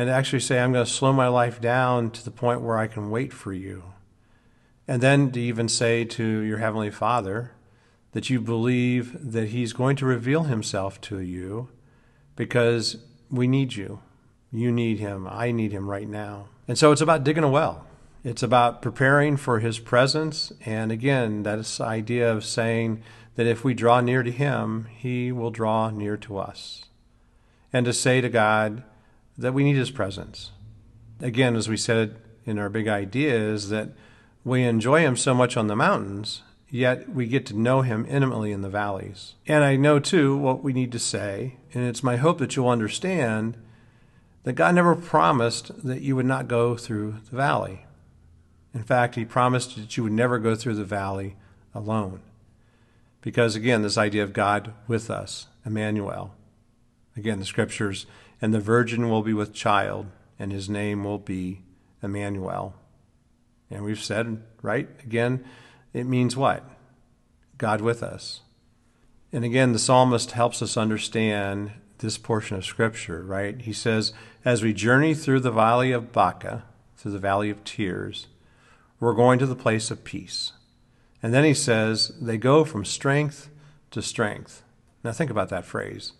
And 0.00 0.08
actually 0.08 0.40
say, 0.40 0.58
I'm 0.58 0.72
going 0.72 0.84
to 0.84 0.90
slow 0.90 1.12
my 1.12 1.28
life 1.28 1.60
down 1.60 2.10
to 2.12 2.24
the 2.24 2.30
point 2.30 2.62
where 2.62 2.78
I 2.78 2.86
can 2.86 3.10
wait 3.10 3.34
for 3.34 3.52
you. 3.52 3.84
And 4.88 5.02
then 5.02 5.30
to 5.32 5.40
even 5.40 5.68
say 5.68 6.06
to 6.06 6.24
your 6.24 6.56
Heavenly 6.56 6.90
Father 6.90 7.52
that 8.12 8.30
you 8.30 8.40
believe 8.40 9.32
that 9.32 9.48
He's 9.48 9.74
going 9.74 9.96
to 9.96 10.06
reveal 10.06 10.44
Himself 10.44 11.02
to 11.02 11.18
you 11.18 11.68
because 12.34 12.96
we 13.30 13.46
need 13.46 13.74
you. 13.74 14.00
You 14.50 14.72
need 14.72 15.00
Him. 15.00 15.28
I 15.30 15.52
need 15.52 15.70
Him 15.70 15.90
right 15.90 16.08
now. 16.08 16.48
And 16.66 16.78
so 16.78 16.92
it's 16.92 17.02
about 17.02 17.22
digging 17.22 17.44
a 17.44 17.50
well 17.50 17.86
it's 18.22 18.42
about 18.42 18.82
preparing 18.82 19.36
for 19.36 19.60
his 19.60 19.78
presence. 19.78 20.52
And 20.64 20.92
again, 20.92 21.42
that 21.44 21.80
idea 21.80 22.30
of 22.30 22.44
saying 22.44 23.02
that 23.36 23.46
if 23.46 23.64
we 23.64 23.74
draw 23.74 24.00
near 24.00 24.22
to 24.22 24.30
him, 24.30 24.88
he 24.94 25.32
will 25.32 25.50
draw 25.50 25.90
near 25.90 26.16
to 26.18 26.38
us. 26.38 26.84
And 27.72 27.86
to 27.86 27.92
say 27.92 28.20
to 28.20 28.28
God 28.28 28.82
that 29.40 29.54
we 29.54 29.64
need 29.64 29.76
his 29.76 29.90
presence. 29.90 30.52
Again, 31.20 31.56
as 31.56 31.68
we 31.68 31.76
said 31.76 32.16
in 32.44 32.58
our 32.58 32.68
big 32.68 32.88
idea, 32.88 33.34
is 33.34 33.68
that 33.70 33.90
we 34.44 34.64
enjoy 34.64 35.00
him 35.00 35.16
so 35.16 35.34
much 35.34 35.56
on 35.56 35.66
the 35.66 35.76
mountains, 35.76 36.42
yet 36.70 37.08
we 37.08 37.26
get 37.26 37.46
to 37.46 37.58
know 37.58 37.82
him 37.82 38.06
intimately 38.08 38.52
in 38.52 38.62
the 38.62 38.68
valleys. 38.68 39.34
And 39.46 39.64
I 39.64 39.76
know 39.76 39.98
too 39.98 40.36
what 40.36 40.62
we 40.62 40.72
need 40.72 40.92
to 40.92 40.98
say, 40.98 41.56
and 41.74 41.84
it's 41.84 42.02
my 42.02 42.16
hope 42.16 42.38
that 42.38 42.54
you'll 42.56 42.68
understand 42.68 43.56
that 44.44 44.54
God 44.54 44.74
never 44.74 44.94
promised 44.94 45.84
that 45.84 46.00
you 46.00 46.16
would 46.16 46.26
not 46.26 46.48
go 46.48 46.76
through 46.76 47.16
the 47.30 47.36
valley. 47.36 47.86
In 48.72 48.82
fact, 48.82 49.14
he 49.14 49.24
promised 49.24 49.76
that 49.76 49.96
you 49.96 50.02
would 50.04 50.12
never 50.12 50.38
go 50.38 50.54
through 50.54 50.76
the 50.76 50.84
valley 50.84 51.36
alone. 51.74 52.20
Because 53.20 53.54
again, 53.56 53.82
this 53.82 53.98
idea 53.98 54.22
of 54.22 54.32
God 54.32 54.72
with 54.86 55.10
us, 55.10 55.46
Emmanuel. 55.66 56.34
Again, 57.16 57.38
the 57.38 57.44
scriptures, 57.44 58.06
and 58.40 58.54
the 58.54 58.60
virgin 58.60 59.08
will 59.08 59.22
be 59.22 59.34
with 59.34 59.52
child, 59.52 60.06
and 60.38 60.52
his 60.52 60.68
name 60.68 61.04
will 61.04 61.18
be 61.18 61.62
Emmanuel. 62.02 62.74
And 63.70 63.84
we've 63.84 64.02
said, 64.02 64.42
right? 64.62 64.88
Again, 65.04 65.44
it 65.92 66.04
means 66.04 66.36
what? 66.36 66.64
God 67.58 67.80
with 67.80 68.02
us. 68.02 68.40
And 69.32 69.44
again, 69.44 69.72
the 69.72 69.78
psalmist 69.78 70.32
helps 70.32 70.62
us 70.62 70.76
understand 70.76 71.72
this 71.98 72.18
portion 72.18 72.56
of 72.56 72.64
scripture, 72.64 73.22
right? 73.22 73.60
He 73.60 73.72
says, 73.72 74.12
as 74.44 74.62
we 74.62 74.72
journey 74.72 75.14
through 75.14 75.40
the 75.40 75.50
valley 75.50 75.92
of 75.92 76.12
Baca, 76.12 76.64
through 76.96 77.12
the 77.12 77.18
valley 77.18 77.50
of 77.50 77.62
tears, 77.62 78.26
we're 78.98 79.14
going 79.14 79.38
to 79.38 79.46
the 79.46 79.54
place 79.54 79.90
of 79.90 80.04
peace. 80.04 80.52
And 81.22 81.32
then 81.32 81.44
he 81.44 81.54
says, 81.54 82.12
they 82.20 82.38
go 82.38 82.64
from 82.64 82.84
strength 82.84 83.50
to 83.90 84.02
strength. 84.02 84.62
Now 85.04 85.12
think 85.12 85.30
about 85.30 85.50
that 85.50 85.64
phrase. 85.64 86.12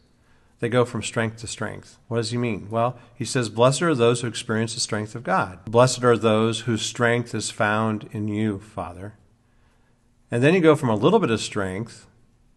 They 0.61 0.69
go 0.69 0.85
from 0.85 1.03
strength 1.03 1.39
to 1.39 1.47
strength. 1.47 1.99
What 2.09 2.19
does 2.19 2.31
he 2.31 2.39
mean? 2.39 2.69
Well, 2.71 2.99
he 3.15 3.25
says, 3.25 3.49
Blessed 3.49 3.83
are 3.83 3.95
those 3.95 4.21
who 4.21 4.29
experience 4.29 4.75
the 4.75 4.81
strength 4.81 5.15
of 5.15 5.25
God. 5.25 5.65
Blessed 5.65 6.05
are 6.05 6.17
those 6.17 6.61
whose 6.61 6.83
strength 6.83 7.35
is 7.35 7.51
found 7.51 8.09
in 8.13 8.29
you, 8.29 8.59
Father. 8.59 9.15
And 10.31 10.43
then 10.43 10.55
you 10.55 10.61
go 10.61 10.77
from 10.77 10.91
a 10.91 10.95
little 10.95 11.19
bit 11.19 11.31
of 11.31 11.41
strength 11.41 12.07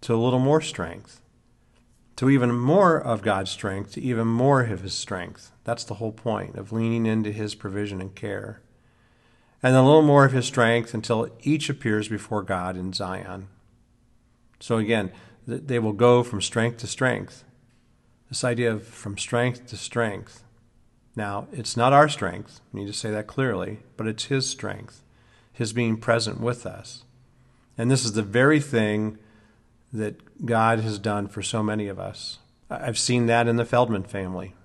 to 0.02 0.14
a 0.14 0.18
little 0.18 0.40
more 0.40 0.62
strength, 0.62 1.22
to 2.18 2.30
even 2.30 2.52
more 2.54 3.00
of 3.00 3.22
God's 3.22 3.52
strength, 3.52 3.94
to 3.94 4.02
even 4.02 4.28
more 4.28 4.64
of 4.64 4.82
his 4.82 4.94
strength. 4.94 5.52
That's 5.64 5.86
the 5.86 5.96
whole 5.96 6.12
point 6.12 6.56
of 6.56 6.72
leaning 6.72 7.06
into 7.06 7.32
his 7.32 7.56
provision 7.56 8.02
and 8.02 8.14
care 8.14 8.62
and 9.64 9.78
a 9.78 9.82
little 9.82 10.02
more 10.02 10.26
of 10.26 10.34
his 10.34 10.46
strength 10.46 10.94
until 10.94 11.30
each 11.42 11.70
appears 11.70 12.10
before 12.10 12.44
God 12.44 12.76
in 12.76 12.92
Zion. 12.92 13.48
So 14.60 14.78
again, 14.78 15.12
they 15.48 15.80
will 15.80 15.94
go 15.94 16.22
from 16.22 16.42
strength 16.42 16.78
to 16.80 16.88
strength. 16.88 17.46
This 18.34 18.44
idea 18.44 18.72
of 18.72 18.88
from 18.88 19.16
strength 19.16 19.68
to 19.68 19.78
strength. 19.78 20.44
Now, 21.16 21.48
it's 21.52 21.78
not 21.78 21.94
our 21.94 22.10
strength, 22.10 22.62
I 22.74 22.80
need 22.80 22.88
to 22.88 22.92
say 22.94 23.12
that 23.12 23.28
clearly, 23.28 23.82
but 23.96 24.08
it's 24.08 24.24
his 24.24 24.50
strength, 24.50 25.04
his 25.52 25.72
being 25.72 25.98
present 25.98 26.42
with 26.42 26.66
us. 26.66 27.04
And 27.78 27.92
this 27.92 28.04
is 28.04 28.14
the 28.14 28.24
very 28.24 28.60
thing 28.60 29.20
that 29.94 30.48
God 30.48 30.80
has 30.80 30.98
done 30.98 31.28
for 31.28 31.44
so 31.44 31.62
many 31.62 31.88
of 31.88 32.00
us. 32.00 32.40
I've 32.72 32.98
seen 32.98 33.28
that 33.28 33.48
in 33.48 33.58
the 33.58 33.66
Feldman 33.66 34.02
family. 34.02 34.56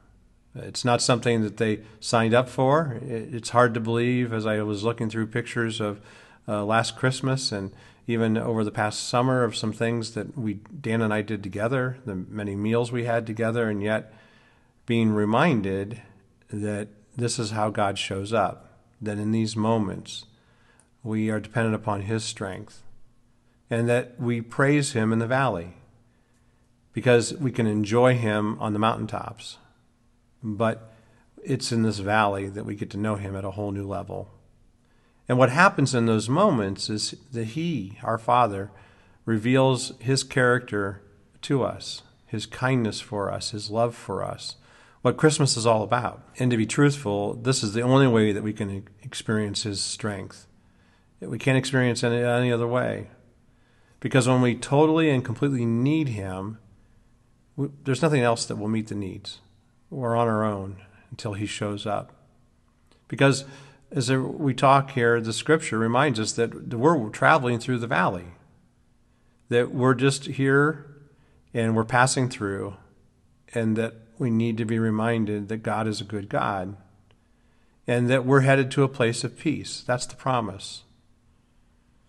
It's 0.54 0.86
not 0.86 1.02
something 1.02 1.42
that 1.42 1.58
they 1.58 1.80
signed 2.00 2.32
up 2.32 2.48
for. 2.48 2.98
It's 3.02 3.50
hard 3.50 3.74
to 3.74 3.80
believe 3.80 4.32
as 4.32 4.46
I 4.46 4.62
was 4.62 4.82
looking 4.82 5.10
through 5.10 5.26
pictures 5.26 5.78
of 5.78 6.00
uh, 6.48 6.64
last 6.64 6.96
Christmas 6.96 7.52
and 7.52 7.72
even 8.08 8.38
over 8.38 8.64
the 8.64 8.70
past 8.70 9.06
summer 9.06 9.44
of 9.44 9.54
some 9.54 9.72
things 9.72 10.14
that 10.14 10.36
we 10.36 10.54
Dan 10.54 11.02
and 11.02 11.12
I 11.12 11.20
did 11.20 11.42
together, 11.42 11.98
the 12.06 12.14
many 12.14 12.56
meals 12.56 12.90
we 12.90 13.04
had 13.04 13.26
together, 13.26 13.68
and 13.68 13.82
yet 13.82 14.14
being 14.86 15.10
reminded 15.10 16.00
that 16.48 16.88
this 17.14 17.38
is 17.38 17.50
how 17.50 17.68
God 17.68 17.98
shows 17.98 18.32
up. 18.32 18.78
That 19.00 19.18
in 19.18 19.30
these 19.30 19.54
moments 19.54 20.24
we 21.02 21.28
are 21.28 21.38
dependent 21.38 21.74
upon 21.74 22.02
His 22.02 22.24
strength, 22.24 22.82
and 23.68 23.86
that 23.90 24.18
we 24.18 24.40
praise 24.40 24.92
Him 24.92 25.12
in 25.12 25.18
the 25.18 25.26
valley 25.26 25.74
because 26.94 27.34
we 27.34 27.52
can 27.52 27.66
enjoy 27.66 28.16
Him 28.16 28.58
on 28.58 28.72
the 28.72 28.78
mountaintops. 28.78 29.58
But 30.42 30.94
it's 31.44 31.72
in 31.72 31.82
this 31.82 31.98
valley 31.98 32.48
that 32.48 32.64
we 32.64 32.74
get 32.74 32.88
to 32.90 32.96
know 32.96 33.16
Him 33.16 33.36
at 33.36 33.44
a 33.44 33.50
whole 33.50 33.70
new 33.70 33.86
level. 33.86 34.30
And 35.28 35.36
what 35.36 35.50
happens 35.50 35.94
in 35.94 36.06
those 36.06 36.28
moments 36.28 36.88
is 36.88 37.14
that 37.32 37.48
He, 37.48 37.98
our 38.02 38.18
Father, 38.18 38.70
reveals 39.26 39.92
His 40.00 40.24
character 40.24 41.02
to 41.42 41.62
us, 41.62 42.02
His 42.26 42.46
kindness 42.46 43.00
for 43.00 43.30
us, 43.30 43.50
His 43.50 43.70
love 43.70 43.94
for 43.94 44.24
us, 44.24 44.56
what 45.02 45.18
Christmas 45.18 45.56
is 45.56 45.66
all 45.66 45.82
about. 45.82 46.22
And 46.38 46.50
to 46.50 46.56
be 46.56 46.66
truthful, 46.66 47.34
this 47.34 47.62
is 47.62 47.74
the 47.74 47.82
only 47.82 48.06
way 48.06 48.32
that 48.32 48.42
we 48.42 48.54
can 48.54 48.88
experience 49.02 49.64
His 49.64 49.82
strength. 49.82 50.46
We 51.20 51.38
can't 51.38 51.58
experience 51.58 52.02
it 52.02 52.12
any 52.12 52.50
other 52.50 52.66
way. 52.66 53.08
Because 54.00 54.28
when 54.28 54.40
we 54.40 54.54
totally 54.54 55.10
and 55.10 55.24
completely 55.24 55.66
need 55.66 56.08
Him, 56.08 56.58
we, 57.56 57.68
there's 57.84 58.02
nothing 58.02 58.22
else 58.22 58.46
that 58.46 58.56
will 58.56 58.68
meet 58.68 58.86
the 58.86 58.94
needs. 58.94 59.40
We're 59.90 60.16
on 60.16 60.28
our 60.28 60.44
own 60.44 60.78
until 61.10 61.34
He 61.34 61.46
shows 61.46 61.84
up. 61.86 62.12
Because 63.08 63.44
as 63.90 64.10
we 64.10 64.54
talk 64.54 64.90
here, 64.90 65.20
the 65.20 65.32
scripture 65.32 65.78
reminds 65.78 66.20
us 66.20 66.32
that 66.32 66.74
we're 66.74 67.08
traveling 67.08 67.58
through 67.58 67.78
the 67.78 67.86
valley, 67.86 68.26
that 69.48 69.72
we're 69.72 69.94
just 69.94 70.26
here 70.26 70.84
and 71.54 71.74
we're 71.74 71.84
passing 71.84 72.28
through, 72.28 72.76
and 73.54 73.76
that 73.76 73.94
we 74.18 74.30
need 74.30 74.56
to 74.58 74.64
be 74.64 74.78
reminded 74.78 75.48
that 75.48 75.58
God 75.58 75.86
is 75.86 76.00
a 76.00 76.04
good 76.04 76.28
God 76.28 76.76
and 77.86 78.10
that 78.10 78.26
we're 78.26 78.42
headed 78.42 78.70
to 78.70 78.82
a 78.82 78.88
place 78.88 79.24
of 79.24 79.38
peace. 79.38 79.82
That's 79.86 80.04
the 80.04 80.14
promise. 80.14 80.82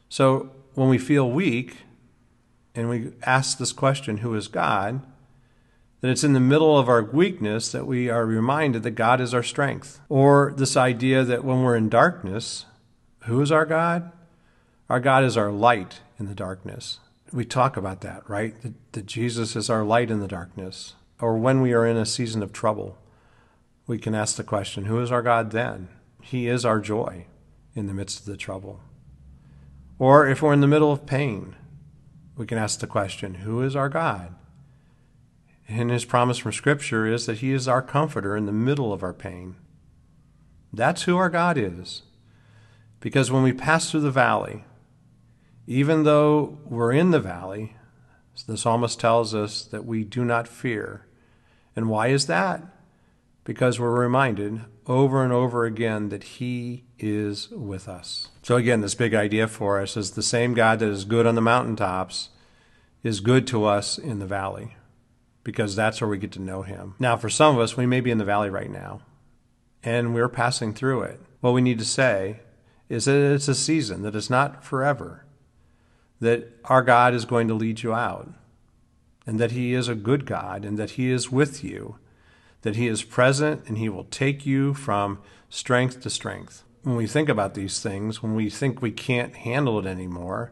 So 0.10 0.52
when 0.74 0.89
we 0.89 0.98
feel 0.98 1.32
weak 1.32 1.78
and 2.76 2.89
we 2.89 3.13
ask 3.24 3.58
this 3.58 3.72
question, 3.72 4.18
Who 4.18 4.36
is 4.36 4.50
God? 4.50 5.02
That 6.02 6.10
it's 6.10 6.24
in 6.24 6.34
the 6.34 6.40
middle 6.40 6.78
of 6.78 6.88
our 6.88 7.04
weakness 7.04 7.72
that 7.72 7.86
we 7.86 8.10
are 8.10 8.26
reminded 8.26 8.84
that 8.84 8.92
God 8.92 9.20
is 9.20 9.34
our 9.34 9.44
strength. 9.44 10.00
Or 10.08 10.54
this 10.56 10.78
idea 10.78 11.24
that 11.24 11.44
when 11.44 11.62
we're 11.62 11.76
in 11.76 11.90
darkness, 11.90 12.66
who 13.26 13.42
is 13.42 13.52
our 13.52 13.66
God? 13.66 14.12
Our 14.90 15.00
God 15.00 15.24
is 15.24 15.38
our 15.38 15.52
light 15.52 16.00
in 16.18 16.28
the 16.28 16.36
darkness. 16.36 17.00
We 17.32 17.46
talk 17.46 17.78
about 17.78 18.02
that, 18.02 18.28
right? 18.30 18.60
That, 18.62 18.74
that 18.94 19.06
Jesus 19.06 19.56
is 19.56 19.70
our 19.70 19.84
light 19.84 20.10
in 20.10 20.20
the 20.20 20.28
darkness. 20.28 20.96
Or 21.20 21.38
when 21.38 21.62
we 21.62 21.74
are 21.74 21.86
in 21.86 21.98
a 21.98 22.06
season 22.06 22.42
of 22.42 22.54
trouble, 22.54 22.98
we 23.86 23.98
can 23.98 24.16
ask 24.16 24.38
the 24.38 24.44
question, 24.44 24.86
who 24.86 25.02
is 25.02 25.12
our 25.12 25.22
God 25.22 25.52
then? 25.52 25.90
He 26.22 26.48
is 26.48 26.64
our 26.64 26.80
joy 26.80 27.26
in 27.76 27.88
the 27.88 27.94
midst 27.94 28.22
of 28.22 28.26
the 28.26 28.38
trouble. 28.38 28.80
Or 29.98 30.28
if 30.28 30.42
we're 30.42 30.54
in 30.54 30.62
the 30.62 30.68
middle 30.68 30.92
of 30.92 31.06
pain, 31.06 31.56
we 32.38 32.46
can 32.46 32.58
ask 32.58 32.80
the 32.80 32.88
question, 32.88 33.36
who 33.36 33.62
is 33.62 33.76
our 33.76 33.90
God? 33.90 34.34
And 35.70 35.92
his 35.92 36.04
promise 36.04 36.40
from 36.40 36.52
Scripture 36.52 37.06
is 37.06 37.28
that 37.28 37.38
he 37.38 37.54
is 37.54 37.68
our 37.68 37.84
comforter 37.84 38.36
in 38.36 38.48
the 38.48 38.52
middle 38.52 38.92
of 38.92 39.04
our 39.04 39.14
pain. 39.14 39.56
That's 40.74 41.04
who 41.04 41.16
our 41.16 41.30
God 41.30 41.60
is. 41.60 42.02
Because 43.00 43.32
when 43.32 43.44
we 43.44 43.54
pass 43.54 43.90
through 43.90 44.02
the 44.02 44.12
valley, 44.12 44.64
even 45.68 46.04
though 46.04 46.58
we're 46.66 46.92
in 46.92 47.12
the 47.12 47.20
valley, 47.20 47.76
the 48.48 48.58
psalmist 48.58 49.00
tells 49.00 49.36
us 49.36 49.62
that 49.62 49.86
we 49.86 50.04
do 50.04 50.26
not 50.26 50.48
fear. 50.48 51.06
And 51.76 51.88
why 51.88 52.08
is 52.08 52.26
that? 52.26 52.64
Because 53.44 53.80
we're 53.80 53.92
reminded 53.92 54.62
over 54.88 55.24
and 55.24 55.32
over 55.32 55.66
again 55.66 56.10
that 56.10 56.24
He 56.24 56.86
is 56.98 57.50
with 57.52 57.88
us. 57.88 58.30
So, 58.42 58.56
again, 58.56 58.82
this 58.82 58.96
big 58.96 59.14
idea 59.14 59.48
for 59.48 59.80
us 59.80 59.96
is 59.96 60.12
the 60.12 60.24
same 60.24 60.56
God 60.56 60.80
that 60.80 60.90
is 60.90 61.06
good 61.06 61.28
on 61.28 61.36
the 61.36 61.42
mountaintops 61.42 62.30
is 63.04 63.20
good 63.20 63.46
to 63.48 63.66
us 63.66 63.98
in 63.98 64.20
the 64.20 64.26
valley 64.26 64.76
because 65.43 65.75
that's 65.75 66.02
where 66.02 66.10
we 66.10 66.17
get 66.17 66.32
to 66.34 66.41
know 66.41 66.62
Him. 66.62 66.95
Now, 66.99 67.17
for 67.17 67.30
some 67.30 67.56
of 67.56 67.62
us, 67.62 67.78
we 67.78 67.86
may 67.86 68.02
be 68.02 68.12
in 68.12 68.17
the 68.17 68.25
valley 68.25 68.49
right 68.49 68.69
now 68.69 69.02
and 69.84 70.13
we're 70.13 70.30
passing 70.30 70.73
through 70.73 71.02
it. 71.04 71.19
What 71.41 71.54
we 71.54 71.62
need 71.62 71.80
to 71.80 71.86
say 71.86 72.41
is 72.89 73.06
that 73.06 73.34
it's 73.34 73.47
a 73.47 73.56
season, 73.56 74.02
that 74.02 74.15
it's 74.15 74.30
not 74.30 74.63
forever, 74.63 75.25
that 76.19 76.49
our 76.65 76.82
God 76.82 77.13
is 77.13 77.25
going 77.25 77.47
to 77.47 77.54
lead 77.54 77.84
you 77.84 77.93
out, 77.93 78.30
and 79.25 79.39
that 79.39 79.52
He 79.52 79.73
is 79.73 79.88
a 79.88 79.95
good 79.95 80.25
God, 80.25 80.65
and 80.65 80.78
that 80.78 80.91
He 80.91 81.12
is 81.12 81.32
with 81.32 81.63
you, 81.63 81.97
that 82.62 82.75
He 82.75 82.88
is 82.88 83.04
present, 83.04 83.63
and 83.67 83.78
He 83.78 83.89
will 83.89 84.06
take 84.06 84.45
you 84.45 84.73
from 84.73 85.19
strength 85.49 86.02
to 86.02 86.10
strength. 86.10 86.63
When 86.84 86.95
we 86.95 87.08
think 87.08 87.30
about 87.30 87.54
these 87.54 87.80
things, 87.80 88.21
when 88.23 88.36
we 88.36 88.49
think 88.49 88.82
we 88.82 88.91
can't 88.91 89.36
handle 89.36 89.80
it 89.80 89.86
anymore, 89.86 90.52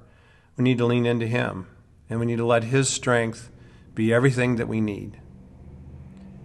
we 0.56 0.64
need 0.64 0.78
to 0.78 0.86
lean 0.86 1.06
into 1.06 1.28
Him, 1.28 1.68
and 2.10 2.20
we 2.20 2.26
need 2.26 2.38
to 2.38 2.46
let 2.46 2.66
His 2.66 2.88
strength 2.88 3.52
be 3.98 4.14
everything 4.14 4.58
that 4.58 4.68
we 4.68 4.80
need. 4.80 5.20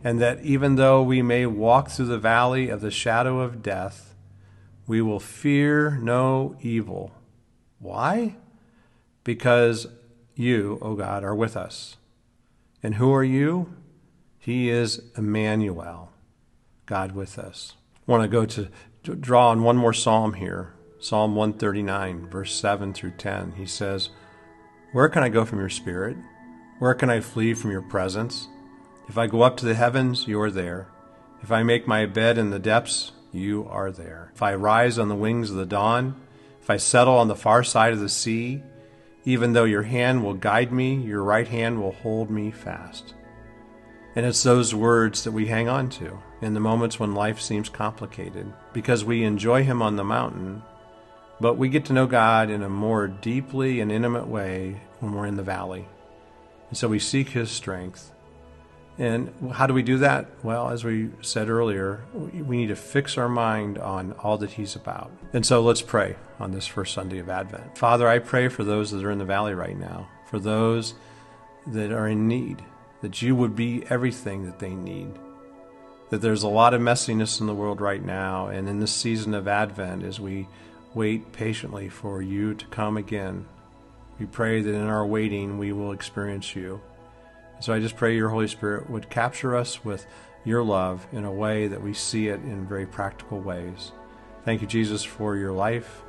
And 0.02 0.18
that 0.22 0.42
even 0.42 0.76
though 0.76 1.02
we 1.02 1.20
may 1.20 1.44
walk 1.44 1.90
through 1.90 2.06
the 2.06 2.18
valley 2.18 2.70
of 2.70 2.80
the 2.80 2.90
shadow 2.90 3.40
of 3.40 3.62
death, 3.62 4.14
we 4.86 5.02
will 5.02 5.20
fear 5.20 5.98
no 5.98 6.56
evil. 6.62 7.12
Why? 7.78 8.36
Because 9.22 9.86
you, 10.34 10.78
O 10.80 10.92
oh 10.92 10.94
God, 10.94 11.24
are 11.24 11.34
with 11.34 11.54
us. 11.54 11.98
And 12.82 12.94
who 12.94 13.12
are 13.12 13.22
you? 13.22 13.74
He 14.38 14.70
is 14.70 15.02
Emmanuel, 15.14 16.10
God 16.86 17.12
with 17.12 17.38
us. 17.38 17.74
I 17.96 18.10
want 18.10 18.22
to 18.22 18.28
go 18.28 18.46
to, 18.46 18.70
to 19.02 19.14
draw 19.14 19.50
on 19.50 19.62
one 19.62 19.76
more 19.76 19.92
psalm 19.92 20.34
here 20.34 20.72
Psalm 21.00 21.34
139, 21.34 22.30
verse 22.30 22.54
7 22.54 22.94
through 22.94 23.10
10. 23.18 23.54
He 23.56 23.66
says, 23.66 24.08
Where 24.92 25.08
can 25.08 25.22
I 25.24 25.28
go 25.28 25.44
from 25.44 25.58
your 25.58 25.68
spirit? 25.68 26.16
Where 26.82 26.94
can 26.94 27.10
I 27.10 27.20
flee 27.20 27.54
from 27.54 27.70
your 27.70 27.80
presence? 27.80 28.48
If 29.08 29.16
I 29.16 29.28
go 29.28 29.42
up 29.42 29.56
to 29.58 29.64
the 29.64 29.76
heavens, 29.76 30.26
you 30.26 30.40
are 30.40 30.50
there. 30.50 30.88
If 31.40 31.52
I 31.52 31.62
make 31.62 31.86
my 31.86 32.06
bed 32.06 32.38
in 32.38 32.50
the 32.50 32.58
depths, 32.58 33.12
you 33.30 33.68
are 33.70 33.92
there. 33.92 34.32
If 34.34 34.42
I 34.42 34.56
rise 34.56 34.98
on 34.98 35.06
the 35.06 35.14
wings 35.14 35.48
of 35.48 35.54
the 35.54 35.64
dawn, 35.64 36.20
if 36.60 36.68
I 36.68 36.78
settle 36.78 37.18
on 37.18 37.28
the 37.28 37.36
far 37.36 37.62
side 37.62 37.92
of 37.92 38.00
the 38.00 38.08
sea, 38.08 38.64
even 39.24 39.52
though 39.52 39.62
your 39.62 39.84
hand 39.84 40.24
will 40.24 40.34
guide 40.34 40.72
me, 40.72 40.96
your 40.96 41.22
right 41.22 41.46
hand 41.46 41.80
will 41.80 41.92
hold 41.92 42.32
me 42.32 42.50
fast. 42.50 43.14
And 44.16 44.26
it's 44.26 44.42
those 44.42 44.74
words 44.74 45.22
that 45.22 45.30
we 45.30 45.46
hang 45.46 45.68
on 45.68 45.88
to 45.90 46.18
in 46.40 46.52
the 46.52 46.58
moments 46.58 46.98
when 46.98 47.14
life 47.14 47.40
seems 47.40 47.68
complicated, 47.68 48.52
because 48.72 49.04
we 49.04 49.22
enjoy 49.22 49.62
Him 49.62 49.82
on 49.82 49.94
the 49.94 50.02
mountain, 50.02 50.64
but 51.40 51.56
we 51.56 51.68
get 51.68 51.84
to 51.84 51.92
know 51.92 52.08
God 52.08 52.50
in 52.50 52.64
a 52.64 52.68
more 52.68 53.06
deeply 53.06 53.78
and 53.78 53.92
intimate 53.92 54.26
way 54.26 54.80
when 54.98 55.12
we're 55.12 55.26
in 55.26 55.36
the 55.36 55.44
valley. 55.44 55.86
And 56.72 56.78
so 56.78 56.88
we 56.88 57.00
seek 57.00 57.28
His 57.28 57.50
strength. 57.50 58.14
And 58.96 59.30
how 59.52 59.66
do 59.66 59.74
we 59.74 59.82
do 59.82 59.98
that? 59.98 60.30
Well, 60.42 60.70
as 60.70 60.84
we 60.84 61.10
said 61.20 61.50
earlier, 61.50 62.02
we 62.14 62.56
need 62.56 62.68
to 62.68 62.76
fix 62.76 63.18
our 63.18 63.28
mind 63.28 63.76
on 63.76 64.12
all 64.12 64.38
that 64.38 64.52
He's 64.52 64.74
about. 64.74 65.10
And 65.34 65.44
so 65.44 65.60
let's 65.60 65.82
pray 65.82 66.16
on 66.40 66.52
this 66.52 66.66
first 66.66 66.94
Sunday 66.94 67.18
of 67.18 67.28
Advent. 67.28 67.76
Father, 67.76 68.08
I 68.08 68.20
pray 68.20 68.48
for 68.48 68.64
those 68.64 68.90
that 68.92 69.04
are 69.04 69.10
in 69.10 69.18
the 69.18 69.26
valley 69.26 69.52
right 69.52 69.78
now, 69.78 70.08
for 70.30 70.38
those 70.38 70.94
that 71.66 71.92
are 71.92 72.08
in 72.08 72.26
need, 72.26 72.64
that 73.02 73.20
you 73.20 73.36
would 73.36 73.54
be 73.54 73.84
everything 73.90 74.46
that 74.46 74.58
they 74.58 74.74
need. 74.74 75.12
That 76.08 76.22
there's 76.22 76.42
a 76.42 76.48
lot 76.48 76.72
of 76.72 76.80
messiness 76.80 77.38
in 77.38 77.46
the 77.46 77.54
world 77.54 77.82
right 77.82 78.02
now, 78.02 78.46
and 78.46 78.66
in 78.66 78.80
this 78.80 78.94
season 78.94 79.34
of 79.34 79.46
Advent, 79.46 80.04
as 80.04 80.18
we 80.18 80.48
wait 80.94 81.32
patiently 81.32 81.90
for 81.90 82.22
you 82.22 82.54
to 82.54 82.64
come 82.68 82.96
again 82.96 83.46
we 84.22 84.26
pray 84.26 84.62
that 84.62 84.72
in 84.72 84.86
our 84.86 85.04
waiting 85.04 85.58
we 85.58 85.72
will 85.72 85.90
experience 85.90 86.54
you. 86.54 86.80
So 87.58 87.72
I 87.72 87.80
just 87.80 87.96
pray 87.96 88.14
your 88.14 88.28
Holy 88.28 88.46
Spirit 88.46 88.88
would 88.88 89.10
capture 89.10 89.56
us 89.56 89.84
with 89.84 90.06
your 90.44 90.62
love 90.62 91.04
in 91.10 91.24
a 91.24 91.32
way 91.32 91.66
that 91.66 91.82
we 91.82 91.92
see 91.92 92.28
it 92.28 92.38
in 92.42 92.64
very 92.64 92.86
practical 92.86 93.40
ways. 93.40 93.90
Thank 94.44 94.60
you, 94.62 94.68
Jesus, 94.68 95.02
for 95.02 95.34
your 95.34 95.50
life, 95.50 96.02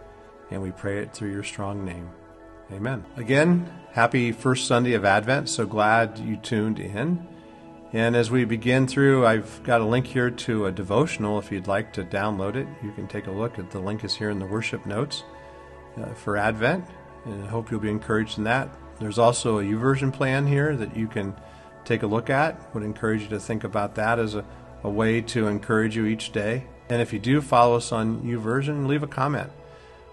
and 0.52 0.62
we 0.62 0.70
pray 0.70 1.00
it 1.00 1.12
through 1.12 1.32
your 1.32 1.42
strong 1.42 1.84
name. 1.84 2.08
Amen. 2.72 3.04
Again, 3.18 3.68
happy 3.94 4.32
first 4.32 4.68
Sunday 4.68 4.94
of 4.94 5.06
Advent. 5.06 5.50
So 5.50 5.66
glad 5.66 6.20
you 6.20 6.38
tuned 6.38 6.80
in. 6.80 7.28
And 7.94 8.16
as 8.16 8.30
we 8.30 8.46
begin 8.46 8.86
through, 8.86 9.26
I've 9.26 9.64
got 9.64 9.82
a 9.82 9.86
link 9.86 10.06
here 10.06 10.30
to 10.30 10.68
a 10.68 10.72
devotional. 10.72 11.40
If 11.40 11.52
you'd 11.52 11.66
like 11.66 11.94
to 11.94 12.04
download 12.04 12.58
it, 12.58 12.68
you 12.84 12.92
can 12.92 13.08
take 13.08 13.26
a 13.26 13.32
look 13.32 13.58
at 13.58 13.72
the 13.72 13.80
link 13.80 14.04
is 14.04 14.14
here 14.14 14.30
in 14.30 14.38
the 14.38 14.46
worship 14.46 14.86
notes 14.86 15.24
uh, 15.98 16.14
for 16.14 16.38
Advent 16.38 16.86
and 17.26 17.44
I 17.44 17.48
hope 17.48 17.72
you'll 17.72 17.80
be 17.80 17.90
encouraged 17.90 18.38
in 18.38 18.44
that. 18.46 18.70
There's 19.00 19.20
also 19.20 19.60
a 19.60 19.64
YouVersion 19.64 20.14
plan 20.14 20.48
here 20.48 20.76
that 20.76 20.96
you 20.96 21.08
can 21.08 21.36
take 21.86 22.04
a 22.04 22.08
look 22.08 22.30
at. 22.30 22.74
Would 22.74 22.84
encourage 22.84 23.24
you 23.24 23.30
to 23.30 23.40
think 23.40 23.64
about 23.64 23.96
that 23.96 24.20
as 24.20 24.36
a, 24.36 24.46
a 24.84 24.90
way 24.90 25.22
to 25.22 25.48
encourage 25.48 25.96
you 25.96 26.06
each 26.06 26.32
day. 26.32 26.66
And 26.90 27.02
if 27.02 27.14
you 27.14 27.20
do 27.20 27.42
follow 27.42 27.78
us 27.78 27.92
on 27.92 28.22
YouVersion, 28.22 28.88
leave 28.88 29.04
a 29.04 29.08
comment 29.08 29.52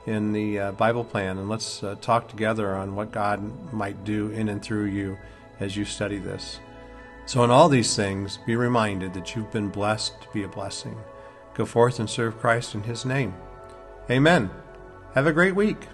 in 0.07 0.33
the 0.33 0.59
uh, 0.59 0.73
Bible 0.73 1.05
plan 1.05 1.38
and 1.38 1.49
let's 1.49 1.83
uh, 1.83 1.94
talk 2.01 2.29
together 2.29 2.75
on 2.75 2.96
what 2.96 3.12
God 3.12 3.73
might 3.73 4.05
do 4.05 4.31
in 4.31 4.49
and 4.49 4.62
through 4.62 4.87
you 4.87 5.18
as 5.61 5.77
you 5.77 5.85
study 5.85 6.18
this. 6.18 6.59
So, 7.27 7.44
in 7.44 7.51
all 7.51 7.68
these 7.68 7.94
things, 7.94 8.38
be 8.46 8.57
reminded 8.57 9.14
that 9.14 9.37
you've 9.37 9.53
been 9.53 9.68
blessed 9.68 10.20
to 10.23 10.29
be 10.33 10.42
a 10.42 10.49
blessing. 10.49 10.99
Go 11.55 11.64
forth 11.64 12.01
and 12.01 12.09
serve 12.09 12.40
Christ 12.40 12.75
in 12.75 12.83
His 12.83 13.05
name. 13.05 13.35
Amen. 14.11 14.51
Have 15.14 15.27
a 15.27 15.33
great 15.33 15.55
week. 15.55 15.87